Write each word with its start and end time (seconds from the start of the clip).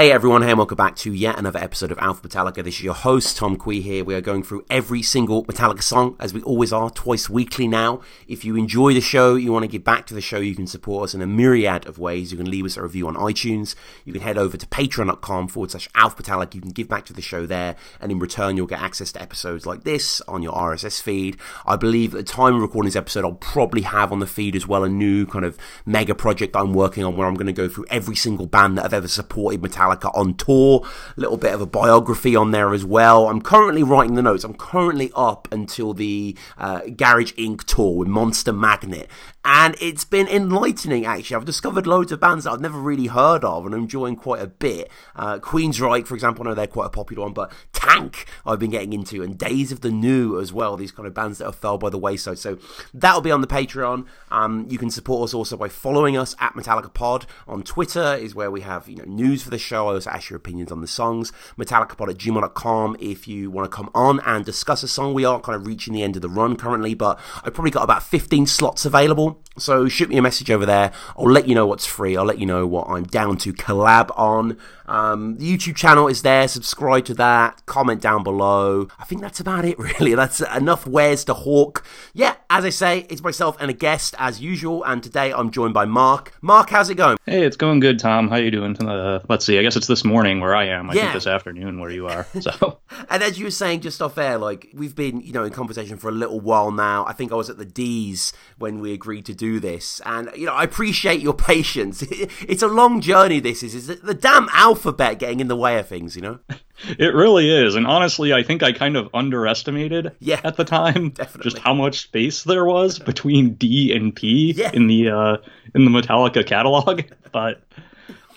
Hey 0.00 0.12
everyone, 0.12 0.40
hey 0.40 0.48
and 0.48 0.56
welcome 0.56 0.76
back 0.76 0.96
to 0.96 1.12
yet 1.12 1.38
another 1.38 1.58
episode 1.58 1.92
of 1.92 1.98
Alpha 1.98 2.26
Metallica. 2.26 2.64
This 2.64 2.76
is 2.76 2.82
your 2.82 2.94
host, 2.94 3.36
Tom 3.36 3.56
Quee 3.56 3.82
here. 3.82 4.02
We 4.02 4.14
are 4.14 4.22
going 4.22 4.42
through 4.42 4.64
every 4.70 5.02
single 5.02 5.44
Metallica 5.44 5.82
song, 5.82 6.16
as 6.18 6.32
we 6.32 6.40
always 6.40 6.72
are, 6.72 6.88
twice 6.88 7.28
weekly 7.28 7.68
now. 7.68 8.00
If 8.26 8.42
you 8.42 8.56
enjoy 8.56 8.94
the 8.94 9.02
show, 9.02 9.34
you 9.34 9.52
want 9.52 9.64
to 9.64 9.68
give 9.68 9.84
back 9.84 10.06
to 10.06 10.14
the 10.14 10.22
show, 10.22 10.38
you 10.38 10.54
can 10.54 10.66
support 10.66 11.04
us 11.04 11.14
in 11.14 11.20
a 11.20 11.26
myriad 11.26 11.86
of 11.86 11.98
ways. 11.98 12.32
You 12.32 12.38
can 12.38 12.50
leave 12.50 12.64
us 12.64 12.78
a 12.78 12.82
review 12.82 13.08
on 13.08 13.14
iTunes. 13.14 13.74
You 14.06 14.14
can 14.14 14.22
head 14.22 14.38
over 14.38 14.56
to 14.56 14.66
patreon.com 14.66 15.48
forward 15.48 15.72
slash 15.72 15.86
Alpha 15.94 16.22
Metallica. 16.22 16.54
You 16.54 16.62
can 16.62 16.70
give 16.70 16.88
back 16.88 17.04
to 17.04 17.12
the 17.12 17.20
show 17.20 17.44
there, 17.44 17.76
and 18.00 18.10
in 18.10 18.18
return, 18.20 18.56
you'll 18.56 18.66
get 18.66 18.80
access 18.80 19.12
to 19.12 19.20
episodes 19.20 19.66
like 19.66 19.84
this 19.84 20.22
on 20.22 20.42
your 20.42 20.54
RSS 20.54 21.02
feed. 21.02 21.36
I 21.66 21.76
believe 21.76 22.14
at 22.14 22.26
the 22.26 22.32
time 22.32 22.54
of 22.54 22.62
recording 22.62 22.86
this 22.88 22.96
episode, 22.96 23.26
I'll 23.26 23.32
probably 23.32 23.82
have 23.82 24.12
on 24.12 24.20
the 24.20 24.26
feed 24.26 24.56
as 24.56 24.66
well 24.66 24.82
a 24.82 24.88
new 24.88 25.26
kind 25.26 25.44
of 25.44 25.58
mega 25.84 26.14
project 26.14 26.56
I'm 26.56 26.72
working 26.72 27.04
on 27.04 27.18
where 27.18 27.28
I'm 27.28 27.34
going 27.34 27.48
to 27.48 27.52
go 27.52 27.68
through 27.68 27.84
every 27.90 28.16
single 28.16 28.46
band 28.46 28.78
that 28.78 28.86
I've 28.86 28.94
ever 28.94 29.06
supported 29.06 29.60
Metallica 29.60 29.89
on 30.14 30.34
tour 30.34 30.86
a 31.16 31.20
little 31.20 31.36
bit 31.36 31.54
of 31.54 31.60
a 31.60 31.66
biography 31.66 32.36
on 32.36 32.50
there 32.50 32.72
as 32.74 32.84
well. 32.84 33.28
I'm 33.28 33.40
currently 33.40 33.82
writing 33.82 34.14
the 34.14 34.22
notes. 34.22 34.44
I'm 34.44 34.54
currently 34.54 35.10
up 35.14 35.48
until 35.52 35.92
the 35.94 36.36
uh, 36.58 36.80
Garage 36.96 37.32
Inc. 37.34 37.64
tour 37.64 37.96
with 37.98 38.08
Monster 38.08 38.52
Magnet, 38.52 39.08
and 39.44 39.74
it's 39.80 40.04
been 40.04 40.28
enlightening 40.28 41.06
actually. 41.06 41.36
I've 41.36 41.44
discovered 41.44 41.86
loads 41.86 42.12
of 42.12 42.20
bands 42.20 42.44
that 42.44 42.52
I've 42.52 42.60
never 42.60 42.78
really 42.78 43.06
heard 43.06 43.44
of 43.44 43.64
and 43.64 43.74
I'm 43.74 43.82
enjoying 43.82 44.16
quite 44.16 44.42
a 44.42 44.46
bit. 44.46 44.90
Uh, 45.16 45.38
Queensryche, 45.38 46.06
for 46.06 46.14
example, 46.14 46.46
I 46.46 46.50
know 46.50 46.54
they're 46.54 46.66
quite 46.66 46.86
a 46.86 46.90
popular 46.90 47.22
one, 47.22 47.32
but 47.32 47.52
Tank 47.72 48.26
I've 48.44 48.58
been 48.58 48.70
getting 48.70 48.92
into, 48.92 49.22
and 49.22 49.38
Days 49.38 49.72
of 49.72 49.80
the 49.80 49.90
New 49.90 50.38
as 50.38 50.52
well. 50.52 50.76
These 50.76 50.92
kind 50.92 51.06
of 51.06 51.14
bands 51.14 51.38
that 51.38 51.46
have 51.46 51.54
fell 51.54 51.78
by 51.78 51.90
the 51.90 51.98
wayside. 51.98 52.38
So 52.38 52.58
that'll 52.92 53.20
be 53.20 53.30
on 53.30 53.40
the 53.40 53.46
Patreon. 53.46 54.06
Um, 54.30 54.66
you 54.68 54.78
can 54.78 54.90
support 54.90 55.24
us 55.24 55.34
also 55.34 55.56
by 55.56 55.68
following 55.68 56.16
us 56.16 56.34
at 56.38 56.54
Metallica 56.54 56.92
Pod 56.92 57.26
on 57.48 57.62
Twitter. 57.62 58.14
Is 58.14 58.34
where 58.34 58.50
we 58.50 58.60
have 58.62 58.88
you 58.88 58.96
know 58.96 59.04
news 59.04 59.42
for 59.42 59.50
the 59.50 59.58
show. 59.58 59.88
I 59.88 59.94
also 59.94 60.10
ask 60.10 60.30
your 60.30 60.36
opinions 60.36 60.70
on 60.70 60.80
the 60.80 60.86
songs. 60.86 61.32
MetallicaPod 61.58 62.10
at 62.10 62.16
gmail.com 62.16 62.96
if 63.00 63.26
you 63.26 63.50
want 63.50 63.70
to 63.70 63.74
come 63.74 63.90
on 63.94 64.20
and 64.26 64.44
discuss 64.44 64.82
a 64.82 64.88
song. 64.88 65.14
We 65.14 65.24
are 65.24 65.40
kind 65.40 65.56
of 65.56 65.66
reaching 65.66 65.94
the 65.94 66.02
end 66.02 66.16
of 66.16 66.22
the 66.22 66.28
run 66.28 66.56
currently, 66.56 66.94
but 66.94 67.18
I've 67.44 67.54
probably 67.54 67.70
got 67.70 67.84
about 67.84 68.02
15 68.02 68.46
slots 68.46 68.84
available. 68.84 69.29
So 69.58 69.88
shoot 69.88 70.08
me 70.08 70.16
a 70.16 70.22
message 70.22 70.50
over 70.50 70.64
there. 70.64 70.92
I'll 71.18 71.30
let 71.30 71.46
you 71.46 71.54
know 71.54 71.66
what's 71.66 71.86
free. 71.86 72.16
I'll 72.16 72.24
let 72.24 72.38
you 72.38 72.46
know 72.46 72.66
what 72.66 72.88
I'm 72.88 73.04
down 73.04 73.36
to 73.38 73.52
collab 73.52 74.16
on. 74.18 74.56
Um, 74.86 75.36
the 75.36 75.56
YouTube 75.56 75.76
channel 75.76 76.08
is 76.08 76.22
there. 76.22 76.48
Subscribe 76.48 77.04
to 77.06 77.14
that. 77.14 77.64
Comment 77.66 78.00
down 78.00 78.24
below. 78.24 78.88
I 78.98 79.04
think 79.04 79.20
that's 79.20 79.38
about 79.38 79.64
it, 79.64 79.78
really. 80.00 80.14
That's 80.14 80.40
enough 80.40 80.86
wares 80.86 81.24
to 81.24 81.34
hawk. 81.34 81.84
Yeah, 82.12 82.34
as 82.48 82.64
I 82.64 82.70
say, 82.70 83.06
it's 83.08 83.22
myself 83.22 83.56
and 83.60 83.70
a 83.70 83.74
guest 83.74 84.14
as 84.18 84.40
usual. 84.40 84.82
And 84.84 85.02
today 85.02 85.32
I'm 85.32 85.50
joined 85.50 85.74
by 85.74 85.84
Mark. 85.84 86.32
Mark, 86.40 86.70
how's 86.70 86.90
it 86.90 86.96
going? 86.96 87.18
Hey, 87.26 87.44
it's 87.44 87.56
going 87.56 87.80
good, 87.80 87.98
Tom. 87.98 88.28
How 88.28 88.36
are 88.36 88.42
you 88.42 88.50
doing? 88.50 88.76
Uh, 88.84 89.20
let's 89.28 89.44
see. 89.44 89.58
I 89.58 89.62
guess 89.62 89.76
it's 89.76 89.86
this 89.86 90.04
morning 90.04 90.40
where 90.40 90.56
I 90.56 90.66
am. 90.66 90.90
I 90.90 90.94
yeah. 90.94 91.02
think 91.02 91.14
this 91.14 91.26
afternoon 91.26 91.80
where 91.80 91.90
you 91.90 92.08
are. 92.08 92.26
So. 92.40 92.78
and 93.10 93.22
as 93.22 93.38
you 93.38 93.44
were 93.44 93.50
saying 93.50 93.80
just 93.80 94.02
off 94.02 94.18
air, 94.18 94.38
like 94.38 94.68
we've 94.74 94.94
been, 94.94 95.20
you 95.20 95.32
know, 95.32 95.44
in 95.44 95.52
conversation 95.52 95.96
for 95.98 96.08
a 96.08 96.12
little 96.12 96.40
while 96.40 96.70
now. 96.72 97.04
I 97.06 97.12
think 97.12 97.32
I 97.32 97.36
was 97.36 97.50
at 97.50 97.58
the 97.58 97.64
D's 97.64 98.32
when 98.58 98.80
we 98.80 98.92
agreed 98.92 99.19
to 99.22 99.34
do 99.34 99.60
this, 99.60 100.00
and 100.04 100.30
you 100.36 100.46
know, 100.46 100.54
I 100.54 100.64
appreciate 100.64 101.20
your 101.20 101.34
patience. 101.50 102.02
It's 102.02 102.62
a 102.62 102.68
long 102.68 103.00
journey. 103.00 103.40
This 103.40 103.62
is. 103.62 103.74
Is 103.74 104.00
the 104.00 104.14
damn 104.14 104.48
alphabet 104.52 105.18
getting 105.18 105.40
in 105.40 105.48
the 105.48 105.56
way 105.56 105.78
of 105.78 105.88
things? 105.88 106.16
You 106.16 106.22
know. 106.22 106.38
It 106.98 107.14
really 107.14 107.50
is, 107.50 107.74
and 107.74 107.86
honestly, 107.86 108.32
I 108.32 108.42
think 108.42 108.62
I 108.62 108.72
kind 108.72 108.96
of 108.96 109.10
underestimated 109.12 110.12
yeah, 110.18 110.40
at 110.44 110.56
the 110.56 110.64
time 110.64 111.10
definitely. 111.14 111.50
just 111.50 111.62
how 111.62 111.74
much 111.74 112.00
space 112.00 112.44
there 112.44 112.64
was 112.64 112.98
between 112.98 113.52
D 113.52 113.94
and 113.94 114.16
P 114.16 114.52
yeah. 114.56 114.70
in 114.72 114.86
the 114.86 115.10
uh, 115.10 115.36
in 115.74 115.84
the 115.84 115.90
Metallica 115.90 116.46
catalog. 116.46 117.02
But 117.32 117.62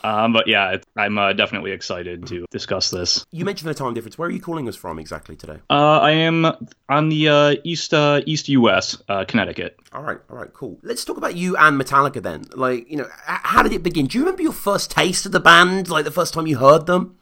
um, 0.03 0.34
but 0.34 0.47
yeah, 0.47 0.78
I'm 0.97 1.18
uh, 1.18 1.34
definitely 1.34 1.72
excited 1.72 2.28
to 2.28 2.46
discuss 2.52 2.90
this. 2.90 3.25
You 3.31 3.46
mentioned 3.46 3.69
the 3.69 3.74
time 3.74 3.94
difference. 3.94 4.18
Where 4.18 4.28
are 4.28 4.31
you 4.31 4.41
calling 4.41 4.68
us 4.68 4.75
from 4.75 5.00
exactly 5.00 5.36
today? 5.36 5.59
Uh, 5.69 6.00
I 6.00 6.12
am 6.12 6.46
on 6.90 7.09
the 7.09 7.30
uh, 7.30 7.56
east 7.64 7.94
uh, 7.94 8.22
east 8.25 8.50
U.S. 8.50 9.02
Uh, 9.08 9.24
Connecticut. 9.25 9.78
All 9.94 10.03
right, 10.03 10.19
all 10.30 10.38
right, 10.38 10.52
cool. 10.53 10.78
Let's 10.84 11.06
talk 11.06 11.18
about 11.18 11.36
you 11.36 11.56
and 11.56 11.80
Metallica 11.80 12.22
then. 12.22 12.46
Like, 12.53 12.90
you 12.90 12.97
know, 12.97 13.08
how 13.25 13.64
did 13.64 13.72
it 13.72 13.84
begin? 13.84 14.08
Do 14.08 14.18
you 14.18 14.24
remember 14.24 14.44
your 14.44 14.53
first 14.53 14.91
taste 14.91 15.25
of 15.25 15.31
the 15.31 15.40
band? 15.40 15.90
Like 15.90 16.03
the 16.03 16.12
first 16.12 16.34
time 16.34 16.47
you 16.47 16.58
heard 16.58 16.85
them? 16.85 17.18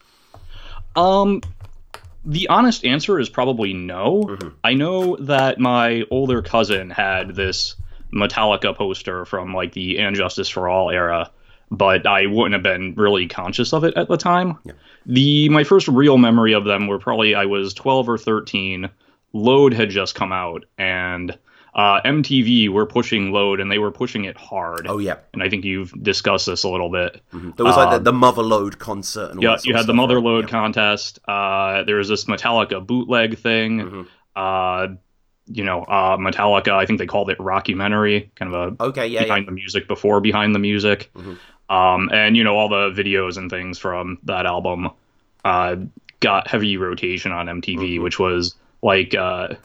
Um, 0.96 1.42
the 2.25 2.48
honest 2.50 2.86
answer 2.86 3.19
is 3.19 3.30
probably 3.30 3.74
no. 3.74 4.24
Mm-hmm. 4.24 4.50
I 4.63 4.74
know 4.74 5.18
that 5.18 5.59
my 5.59 6.03
older 6.09 6.42
cousin 6.42 6.90
had 6.90 7.36
this 7.36 7.75
Metallica 8.13 8.75
poster 8.75 9.25
from 9.25 9.53
like 9.53 9.74
the 9.74 10.00
And 10.00 10.16
Justice 10.16 10.50
for 10.50 10.68
All 10.68 10.90
era 10.90 11.31
but 11.72 12.06
I 12.06 12.28
wouldn't 12.28 12.54
have 12.54 12.64
been 12.64 12.94
really 12.96 13.28
conscious 13.28 13.74
of 13.74 13.86
it 13.86 13.96
at 13.96 14.09
the 14.09 14.18
time. 14.18 14.59
Yeah. 14.66 14.74
The 15.06 15.50
my 15.50 15.64
first 15.64 15.88
real 15.88 16.18
memory 16.18 16.54
of 16.54 16.66
them 16.66 16.88
were 16.88 17.00
probably 17.00 17.34
I 17.34 17.46
was 17.46 17.74
12 17.74 18.09
or 18.09 18.18
13. 18.18 18.90
Load 19.34 19.74
had 19.74 19.90
just 19.90 20.14
come 20.14 20.34
out, 20.34 20.66
and 20.78 21.38
uh, 21.74 22.02
MTV 22.02 22.68
were 22.68 22.86
pushing 22.86 23.31
Load, 23.31 23.62
and 23.62 23.72
they 23.72 23.80
were 23.80 23.92
pushing 23.92 24.26
it 24.26 24.38
hard. 24.38 24.86
Oh 24.88 24.98
yeah, 24.98 25.20
and 25.34 25.42
I 25.42 25.50
think 25.50 25.64
you've 25.64 25.92
discussed 26.04 26.46
this 26.46 26.64
a 26.64 26.70
little 26.70 26.90
bit. 26.90 27.22
Mm-hmm. 27.34 27.52
There 27.56 27.66
was 27.66 27.78
like 27.78 27.92
the, 27.92 27.98
um, 27.98 28.04
the, 28.04 28.14
Mother 28.14 28.44
Load 28.44 28.78
concert. 28.78 29.36
yeah, 29.40 29.58
you 29.64 29.74
had 29.74 29.88
the 29.88 29.94
Mother 29.94 30.20
Load 30.20 30.46
yeah. 30.46 30.50
contest. 30.50 31.20
Uh, 31.26 31.84
there 31.84 31.96
was 31.96 32.10
this 32.10 32.26
Metallica 32.26 32.86
bootleg 32.86 33.38
thing. 33.38 33.80
Mm-hmm. 33.80 34.02
Uh, 34.36 34.88
you 35.48 35.64
know, 35.64 35.84
uh, 35.84 36.18
Metallica. 36.18 36.74
I 36.74 36.86
think 36.86 37.00
they 37.00 37.06
called 37.06 37.30
it 37.30 37.38
Rockumentary, 37.38 38.36
kind 38.36 38.54
of 38.54 38.80
a 38.80 38.84
okay, 38.84 39.08
yeah, 39.08 39.24
behind 39.24 39.44
yeah. 39.46 39.52
the 39.52 39.56
music 39.56 39.88
before 39.88 40.20
behind 40.20 40.54
the 40.54 40.60
music. 40.60 41.10
Mm-hmm. 41.16 41.34
Um, 41.72 42.09
and 42.12 42.36
you 42.36 42.44
know 42.44 42.58
all 42.58 42.68
the 42.68 42.92
videos 42.92 43.38
and 43.38 43.50
things 43.50 43.80
from 43.80 44.20
that 44.24 44.46
album 44.46 44.90
uh, 45.46 45.78
got 46.20 46.50
heavy 46.50 46.76
rotation 46.76 47.32
on 47.32 47.46
MTV, 47.46 47.78
mm-hmm. 47.78 48.04
which 48.04 48.20
was 48.20 48.56
like 48.82 49.16
uh, 49.16 49.56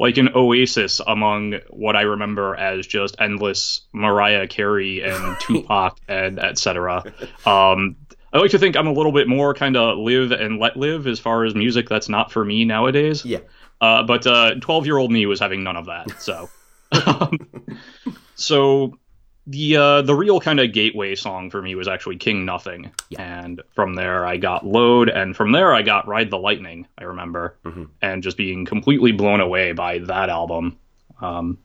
like 0.00 0.16
an 0.16 0.30
oasis 0.34 1.00
among 1.06 1.60
what 1.70 1.94
I 1.94 2.02
remember 2.02 2.56
as 2.56 2.84
just 2.88 3.14
endless 3.20 3.82
Mariah 3.92 4.48
Carey 4.48 5.02
and 5.04 5.36
Tupac 5.40 5.98
and 6.08 6.40
etc. 6.40 7.04
Um, 7.46 7.94
I 8.32 8.38
like 8.38 8.50
to 8.50 8.58
think 8.58 8.76
I'm 8.76 8.88
a 8.88 8.92
little 8.92 9.12
bit 9.12 9.28
more 9.28 9.54
kind 9.54 9.76
of 9.76 9.98
live 9.98 10.32
and 10.32 10.58
let 10.58 10.76
live 10.76 11.06
as 11.06 11.20
far 11.20 11.44
as 11.44 11.54
music 11.54 11.88
that's 11.88 12.08
not 12.08 12.32
for 12.32 12.44
me 12.44 12.64
nowadays. 12.64 13.24
Yeah. 13.24 13.38
Uh, 13.80 14.02
but 14.02 14.22
12 14.22 14.66
uh, 14.68 14.84
year 14.84 14.96
old 14.96 15.12
me 15.12 15.26
was 15.26 15.38
having 15.38 15.62
none 15.62 15.76
of 15.76 15.86
that. 15.86 16.20
So, 16.20 16.48
um, 17.06 17.38
so 18.34 18.98
the 19.46 19.76
uh, 19.76 20.02
the 20.02 20.14
real 20.14 20.40
kind 20.40 20.60
of 20.60 20.72
gateway 20.72 21.14
song 21.14 21.50
for 21.50 21.60
me 21.60 21.74
was 21.74 21.88
actually 21.88 22.16
King 22.16 22.44
Nothing, 22.44 22.92
yeah. 23.08 23.44
and 23.44 23.60
from 23.74 23.94
there 23.94 24.24
I 24.24 24.36
got 24.36 24.64
Load, 24.64 25.08
and 25.08 25.36
from 25.36 25.52
there 25.52 25.74
I 25.74 25.82
got 25.82 26.06
Ride 26.06 26.30
the 26.30 26.38
Lightning. 26.38 26.86
I 26.96 27.04
remember, 27.04 27.56
mm-hmm. 27.64 27.84
and 28.00 28.22
just 28.22 28.36
being 28.36 28.64
completely 28.64 29.12
blown 29.12 29.40
away 29.40 29.72
by 29.72 29.98
that 29.98 30.28
album. 30.28 30.78
Um, 31.20 31.58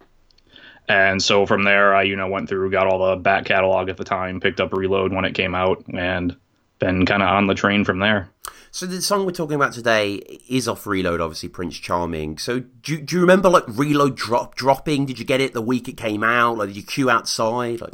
and 0.90 1.22
so 1.22 1.46
from 1.46 1.64
there 1.64 1.94
I 1.96 2.04
you 2.04 2.16
know 2.16 2.28
went 2.30 2.50
through, 2.50 2.72
got 2.72 2.88
all 2.88 3.10
the 3.10 3.16
back 3.16 3.46
catalog 3.46 3.90
at 3.90 3.98
the 3.98 4.04
time, 4.04 4.40
picked 4.40 4.60
up 4.60 4.74
Reload 4.74 5.14
when 5.14 5.26
it 5.26 5.36
came 5.36 5.54
out, 5.54 5.84
and 5.94 6.36
been 6.80 7.06
kind 7.06 7.22
of 7.22 7.30
on 7.30 7.48
the 7.48 7.56
train 7.56 7.86
from 7.86 8.00
there. 8.00 8.30
So 8.72 8.86
the 8.86 9.02
song 9.02 9.26
we're 9.26 9.32
talking 9.32 9.56
about 9.56 9.74
today 9.74 10.16
is 10.50 10.68
off 10.68 10.86
Reload, 10.86 11.22
obviously 11.22 11.50
Prince 11.50 11.78
Charming. 11.78 12.38
So 12.38 12.60
do, 12.60 13.02
do 13.02 13.16
you 13.16 13.22
remember 13.22 13.50
like 13.50 13.64
Reload 13.68 14.16
drop 14.16 14.56
dropping? 14.56 15.06
Did 15.06 15.20
you 15.20 15.26
get 15.26 15.42
it 15.42 15.54
the 15.54 15.62
week 15.62 15.88
it 15.88 15.98
came 15.98 16.24
out? 16.24 16.58
Like 16.58 16.70
did 16.70 16.78
you 16.78 16.84
queue 16.84 17.10
outside? 17.10 17.82
Like... 17.82 17.94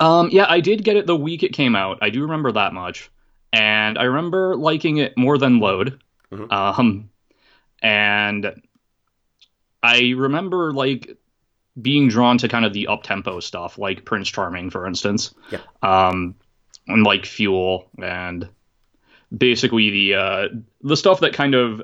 Um, 0.00 0.28
yeah, 0.30 0.46
I 0.48 0.60
did 0.60 0.84
get 0.84 0.96
it 0.96 1.06
the 1.06 1.16
week 1.16 1.42
it 1.42 1.52
came 1.52 1.76
out. 1.76 1.98
I 2.02 2.10
do 2.10 2.22
remember 2.22 2.52
that 2.52 2.72
much, 2.72 3.10
and 3.52 3.98
I 3.98 4.04
remember 4.04 4.56
liking 4.56 4.96
it 4.98 5.16
more 5.16 5.38
than 5.38 5.60
Load. 5.60 6.02
Mm-hmm. 6.30 6.52
Um, 6.52 7.10
and 7.82 8.62
I 9.82 10.12
remember 10.16 10.72
like 10.72 11.16
being 11.80 12.08
drawn 12.08 12.38
to 12.38 12.48
kind 12.48 12.64
of 12.64 12.72
the 12.72 12.88
up 12.88 13.02
tempo 13.02 13.40
stuff, 13.40 13.78
like 13.78 14.04
Prince 14.04 14.28
Charming, 14.28 14.70
for 14.70 14.86
instance. 14.86 15.34
Yeah. 15.50 15.60
Um, 15.82 16.34
and 16.86 17.04
like 17.04 17.26
Fuel 17.26 17.88
and 18.02 18.48
basically 19.36 19.90
the 19.90 20.14
uh, 20.14 20.48
the 20.82 20.96
stuff 20.96 21.20
that 21.20 21.32
kind 21.32 21.54
of 21.54 21.82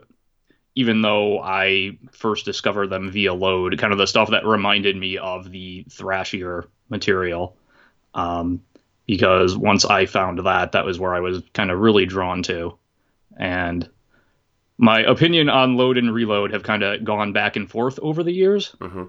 even 0.74 1.02
though 1.02 1.40
I 1.40 1.98
first 2.12 2.44
discovered 2.44 2.88
them 2.88 3.10
via 3.10 3.34
load, 3.34 3.78
kind 3.78 3.92
of 3.92 3.98
the 3.98 4.06
stuff 4.06 4.30
that 4.30 4.46
reminded 4.46 4.96
me 4.96 5.18
of 5.18 5.50
the 5.50 5.84
thrashier 5.88 6.66
material. 6.88 7.56
Um, 8.14 8.62
because 9.04 9.56
once 9.56 9.84
I 9.84 10.06
found 10.06 10.38
that, 10.38 10.72
that 10.72 10.84
was 10.84 11.00
where 11.00 11.14
I 11.14 11.20
was 11.20 11.42
kind 11.52 11.72
of 11.72 11.80
really 11.80 12.06
drawn 12.06 12.44
to. 12.44 12.78
And 13.36 13.88
my 14.76 15.00
opinion 15.00 15.48
on 15.48 15.76
load 15.76 15.98
and 15.98 16.14
reload 16.14 16.52
have 16.52 16.62
kind 16.62 16.84
of 16.84 17.02
gone 17.02 17.32
back 17.32 17.56
and 17.56 17.68
forth 17.68 17.98
over 18.00 18.22
the 18.22 18.32
years 18.32 18.76
mm-hmm. 18.78 19.04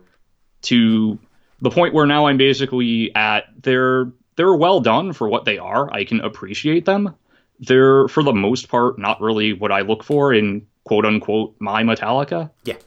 to 0.63 1.19
the 1.62 1.69
point 1.69 1.94
where 1.94 2.07
now 2.07 2.25
I'm 2.25 2.38
basically 2.38 3.13
at 3.13 3.44
they're 3.62 4.12
they're 4.38 4.56
well 4.56 4.80
done 4.80 5.13
for 5.13 5.30
what 5.30 5.45
they 5.45 5.57
are. 5.59 5.94
I 5.94 6.06
can 6.06 6.21
appreciate 6.21 6.86
them 6.86 7.13
they're 7.60 8.08
for 8.08 8.24
the 8.24 8.34
most 8.34 8.70
part 8.70 8.98
not 8.98 9.22
really 9.22 9.54
what 9.54 9.72
I 9.72 9.82
look 9.82 10.04
for 10.04 10.34
in 10.34 10.66
quote 10.84 11.06
unquote 11.06 11.56
my 11.60 11.84
Metallica. 11.84 12.50
Yeah. 12.64 12.78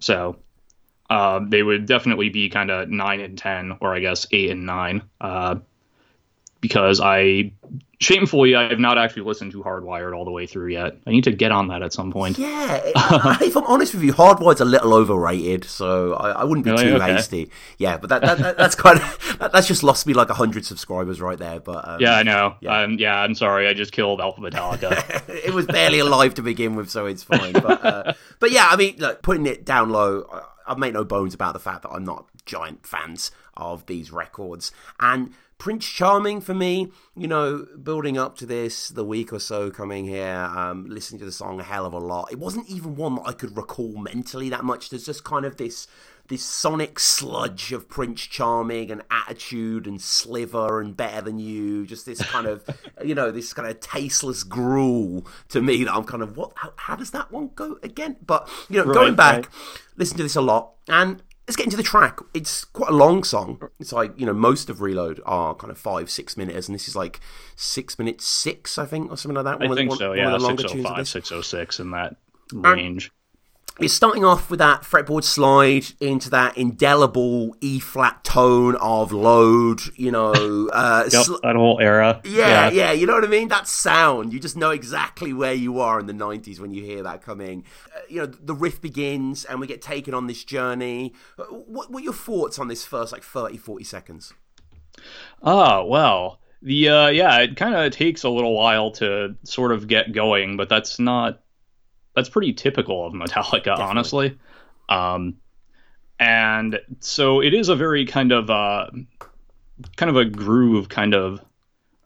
So 0.00 0.36
uh, 1.08 1.40
they 1.46 1.62
would 1.62 1.86
definitely 1.86 2.28
be 2.28 2.48
kind 2.48 2.70
of 2.70 2.88
nine 2.88 3.20
and 3.20 3.36
ten, 3.36 3.76
or 3.80 3.94
I 3.94 4.00
guess 4.00 4.26
eight 4.30 4.50
and 4.50 4.66
nine. 4.66 5.02
Uh, 5.20 5.56
because 6.60 7.00
I 7.00 7.52
shamefully 8.02 8.54
I 8.54 8.68
have 8.70 8.78
not 8.80 8.96
actually 8.96 9.22
listened 9.22 9.52
to 9.52 9.62
Hardwired 9.62 10.16
all 10.16 10.24
the 10.24 10.30
way 10.30 10.46
through 10.46 10.68
yet. 10.68 10.96
I 11.06 11.10
need 11.10 11.24
to 11.24 11.32
get 11.32 11.52
on 11.52 11.68
that 11.68 11.82
at 11.82 11.92
some 11.92 12.10
point. 12.12 12.38
Yeah, 12.38 12.80
if 13.42 13.56
I'm 13.56 13.64
honest 13.64 13.92
with 13.94 14.02
you, 14.02 14.12
Hardwired's 14.12 14.60
a 14.60 14.64
little 14.64 14.94
overrated, 14.94 15.64
so 15.64 16.14
I, 16.14 16.30
I 16.30 16.44
wouldn't 16.44 16.64
be 16.64 16.70
Really? 16.70 16.84
too 16.84 16.94
Okay. 16.96 17.12
hasty. 17.12 17.50
Yeah, 17.78 17.98
but 17.98 18.08
that, 18.10 18.22
that, 18.22 18.38
that 18.38 18.56
that's 18.58 18.74
kind 18.74 18.98
of 19.00 19.36
that, 19.38 19.52
that's 19.52 19.66
just 19.68 19.82
lost 19.82 20.06
me 20.06 20.14
like 20.14 20.28
hundred 20.30 20.64
subscribers 20.64 21.20
right 21.20 21.38
there. 21.38 21.60
But 21.60 21.86
um, 21.86 22.00
Yeah, 22.00 22.14
I 22.14 22.22
know. 22.22 22.56
Yeah. 22.60 22.80
Um, 22.82 22.96
yeah, 22.98 23.20
I'm 23.20 23.34
sorry. 23.34 23.66
I 23.68 23.74
just 23.74 23.92
killed 23.92 24.20
Alpha 24.20 24.40
Metallica. 24.40 25.22
it 25.44 25.52
was 25.52 25.66
barely 25.66 25.98
alive 25.98 26.34
to 26.34 26.42
begin 26.42 26.74
with, 26.76 26.90
so 26.90 27.06
it's 27.06 27.22
fine. 27.22 27.52
But 27.52 27.84
uh, 27.84 28.12
but 28.38 28.50
yeah, 28.50 28.68
I 28.70 28.76
mean, 28.76 28.96
look, 28.98 29.22
putting 29.22 29.46
it 29.46 29.64
down 29.64 29.90
low, 29.90 30.26
I- 30.32 30.42
I've 30.72 30.78
made 30.78 30.94
no 30.94 31.04
bones 31.04 31.34
about 31.34 31.52
the 31.52 31.58
fact 31.58 31.82
that 31.82 31.88
I'm 31.90 32.04
not 32.04 32.26
giant 32.46 32.86
fans 32.86 33.32
of 33.56 33.86
these 33.86 34.12
records. 34.12 34.70
And 35.00 35.32
Prince 35.60 35.86
Charming 35.86 36.40
for 36.40 36.54
me, 36.54 36.90
you 37.14 37.28
know, 37.28 37.66
building 37.80 38.16
up 38.16 38.36
to 38.38 38.46
this, 38.46 38.88
the 38.88 39.04
week 39.04 39.30
or 39.30 39.38
so 39.38 39.70
coming 39.70 40.06
here, 40.06 40.50
um, 40.56 40.86
listening 40.88 41.18
to 41.18 41.26
the 41.26 41.30
song 41.30 41.60
a 41.60 41.62
hell 41.62 41.84
of 41.84 41.92
a 41.92 41.98
lot. 41.98 42.32
It 42.32 42.38
wasn't 42.38 42.68
even 42.68 42.96
one 42.96 43.16
that 43.16 43.26
I 43.26 43.32
could 43.32 43.54
recall 43.56 43.96
mentally 43.98 44.48
that 44.48 44.64
much. 44.64 44.88
There's 44.88 45.04
just 45.04 45.22
kind 45.22 45.44
of 45.44 45.58
this 45.58 45.86
this 46.28 46.44
sonic 46.44 47.00
sludge 47.00 47.72
of 47.72 47.88
Prince 47.88 48.22
Charming 48.22 48.90
and 48.92 49.02
attitude 49.10 49.88
and 49.88 50.00
sliver 50.00 50.80
and 50.80 50.96
better 50.96 51.20
than 51.20 51.40
you. 51.40 51.84
Just 51.84 52.06
this 52.06 52.22
kind 52.22 52.46
of, 52.46 52.64
you 53.04 53.16
know, 53.16 53.32
this 53.32 53.52
kind 53.52 53.68
of 53.68 53.80
tasteless 53.80 54.44
gruel 54.44 55.26
to 55.48 55.60
me 55.60 55.82
that 55.84 55.92
I'm 55.92 56.04
kind 56.04 56.22
of, 56.22 56.36
what, 56.36 56.52
how, 56.54 56.72
how 56.76 56.94
does 56.94 57.10
that 57.10 57.32
one 57.32 57.50
go 57.56 57.78
again? 57.82 58.16
But, 58.24 58.48
you 58.68 58.78
know, 58.78 58.94
going 58.94 59.16
back, 59.16 59.36
right. 59.36 59.48
listen 59.96 60.16
to 60.18 60.22
this 60.22 60.36
a 60.36 60.40
lot 60.40 60.74
and 60.88 61.20
let's 61.50 61.56
get 61.56 61.64
into 61.64 61.76
the 61.76 61.82
track. 61.82 62.20
It's 62.32 62.62
quite 62.64 62.90
a 62.90 62.94
long 62.94 63.24
song. 63.24 63.60
It's 63.80 63.92
like, 63.92 64.12
you 64.16 64.24
know, 64.24 64.32
most 64.32 64.70
of 64.70 64.80
Reload 64.80 65.20
are 65.26 65.52
kind 65.56 65.72
of 65.72 65.76
five, 65.78 66.08
six 66.08 66.36
minutes 66.36 66.68
and 66.68 66.74
this 66.76 66.86
is 66.86 66.94
like 66.94 67.18
six 67.56 67.98
minutes 67.98 68.24
six, 68.24 68.78
I 68.78 68.86
think, 68.86 69.10
or 69.10 69.16
something 69.16 69.34
like 69.34 69.46
that. 69.46 69.54
I 69.60 69.64
One 69.68 69.72
of- 69.72 69.76
think 69.76 69.90
one- 69.90 69.98
so. 69.98 70.08
one 70.10 70.18
Yeah, 70.18 70.30
oh 70.30 70.34
of 70.36 70.40
the 70.42 70.46
longer 70.46 70.62
605, 70.62 70.96
this. 70.98 71.10
606 71.10 71.80
in 71.80 71.90
that 71.90 72.16
range. 72.52 73.10
It's 73.78 73.94
starting 73.94 74.26
off 74.26 74.50
with 74.50 74.58
that 74.58 74.82
fretboard 74.82 75.24
slide 75.24 75.86
into 76.00 76.28
that 76.30 76.58
indelible 76.58 77.56
E 77.62 77.78
flat 77.80 78.22
tone 78.24 78.76
of 78.76 79.10
load, 79.12 79.80
you 79.96 80.10
know. 80.10 80.34
Uh, 80.72 81.08
Yep, 81.10 81.24
sl- 81.24 81.36
that 81.42 81.56
whole 81.56 81.78
era. 81.80 82.20
yeah, 82.24 82.68
yeah, 82.70 82.92
you 82.92 83.06
know 83.06 83.14
what 83.14 83.24
I 83.24 83.28
mean? 83.28 83.48
That 83.48 83.66
sound, 83.66 84.32
you 84.32 84.38
just 84.40 84.56
know 84.56 84.70
exactly 84.70 85.32
where 85.32 85.54
you 85.54 85.80
are 85.80 85.98
in 85.98 86.06
the 86.06 86.12
90s 86.12 86.60
when 86.60 86.72
you 86.74 86.82
hear 86.84 87.02
that 87.04 87.22
coming. 87.22 87.64
Uh, 87.94 88.00
you 88.08 88.20
know, 88.20 88.26
the 88.26 88.54
riff 88.54 88.80
begins 88.82 89.44
and 89.46 89.60
we 89.60 89.66
get 89.66 89.80
taken 89.80 90.12
on 90.14 90.26
this 90.26 90.44
journey. 90.44 91.14
Uh, 91.38 91.44
What, 91.44 91.90
what 91.90 92.00
are 92.02 92.04
your 92.04 92.12
thoughts 92.12 92.58
on 92.58 92.68
this 92.68 92.84
first, 92.84 93.12
like, 93.12 93.22
30, 93.22 93.56
40 93.56 93.84
seconds? 93.84 94.32
Oh 95.42 95.84
well, 95.86 96.40
the 96.62 96.88
uh, 96.88 97.06
yeah, 97.08 97.38
it 97.38 97.56
kind 97.56 97.74
of 97.74 97.92
takes 97.92 98.22
a 98.24 98.28
little 98.28 98.54
while 98.54 98.90
to 98.92 99.36
sort 99.44 99.72
of 99.72 99.88
get 99.88 100.12
going, 100.12 100.56
but 100.56 100.68
that's 100.68 100.98
not 100.98 101.40
that's 102.14 102.28
pretty 102.28 102.52
typical 102.52 103.06
of 103.06 103.12
Metallica, 103.12 103.78
honestly. 103.78 104.38
Um, 104.88 105.36
and 106.18 106.80
so 107.00 107.40
it 107.40 107.54
is 107.54 107.68
a 107.68 107.76
very 107.76 108.04
kind 108.04 108.32
of 108.32 108.50
uh, 108.50 108.90
kind 109.96 110.10
of 110.10 110.16
a 110.16 110.24
groove, 110.24 110.88
kind 110.88 111.14
of. 111.14 111.40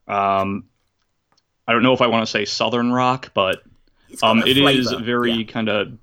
Um, 0.07 0.65
I 1.67 1.73
don't 1.73 1.83
know 1.83 1.95
if 1.95 2.03
I 2.03 2.07
want 2.09 2.27
to 2.27 2.31
say 2.31 2.45
southern 2.45 2.93
rock, 2.93 3.31
but 3.35 3.63
um, 4.23 4.41
it 4.41 4.59
is 4.59 4.89
flavour. 4.89 5.03
very 5.03 5.33
Yeah. 5.33 5.45
kind 5.45 5.69
of 5.69 5.99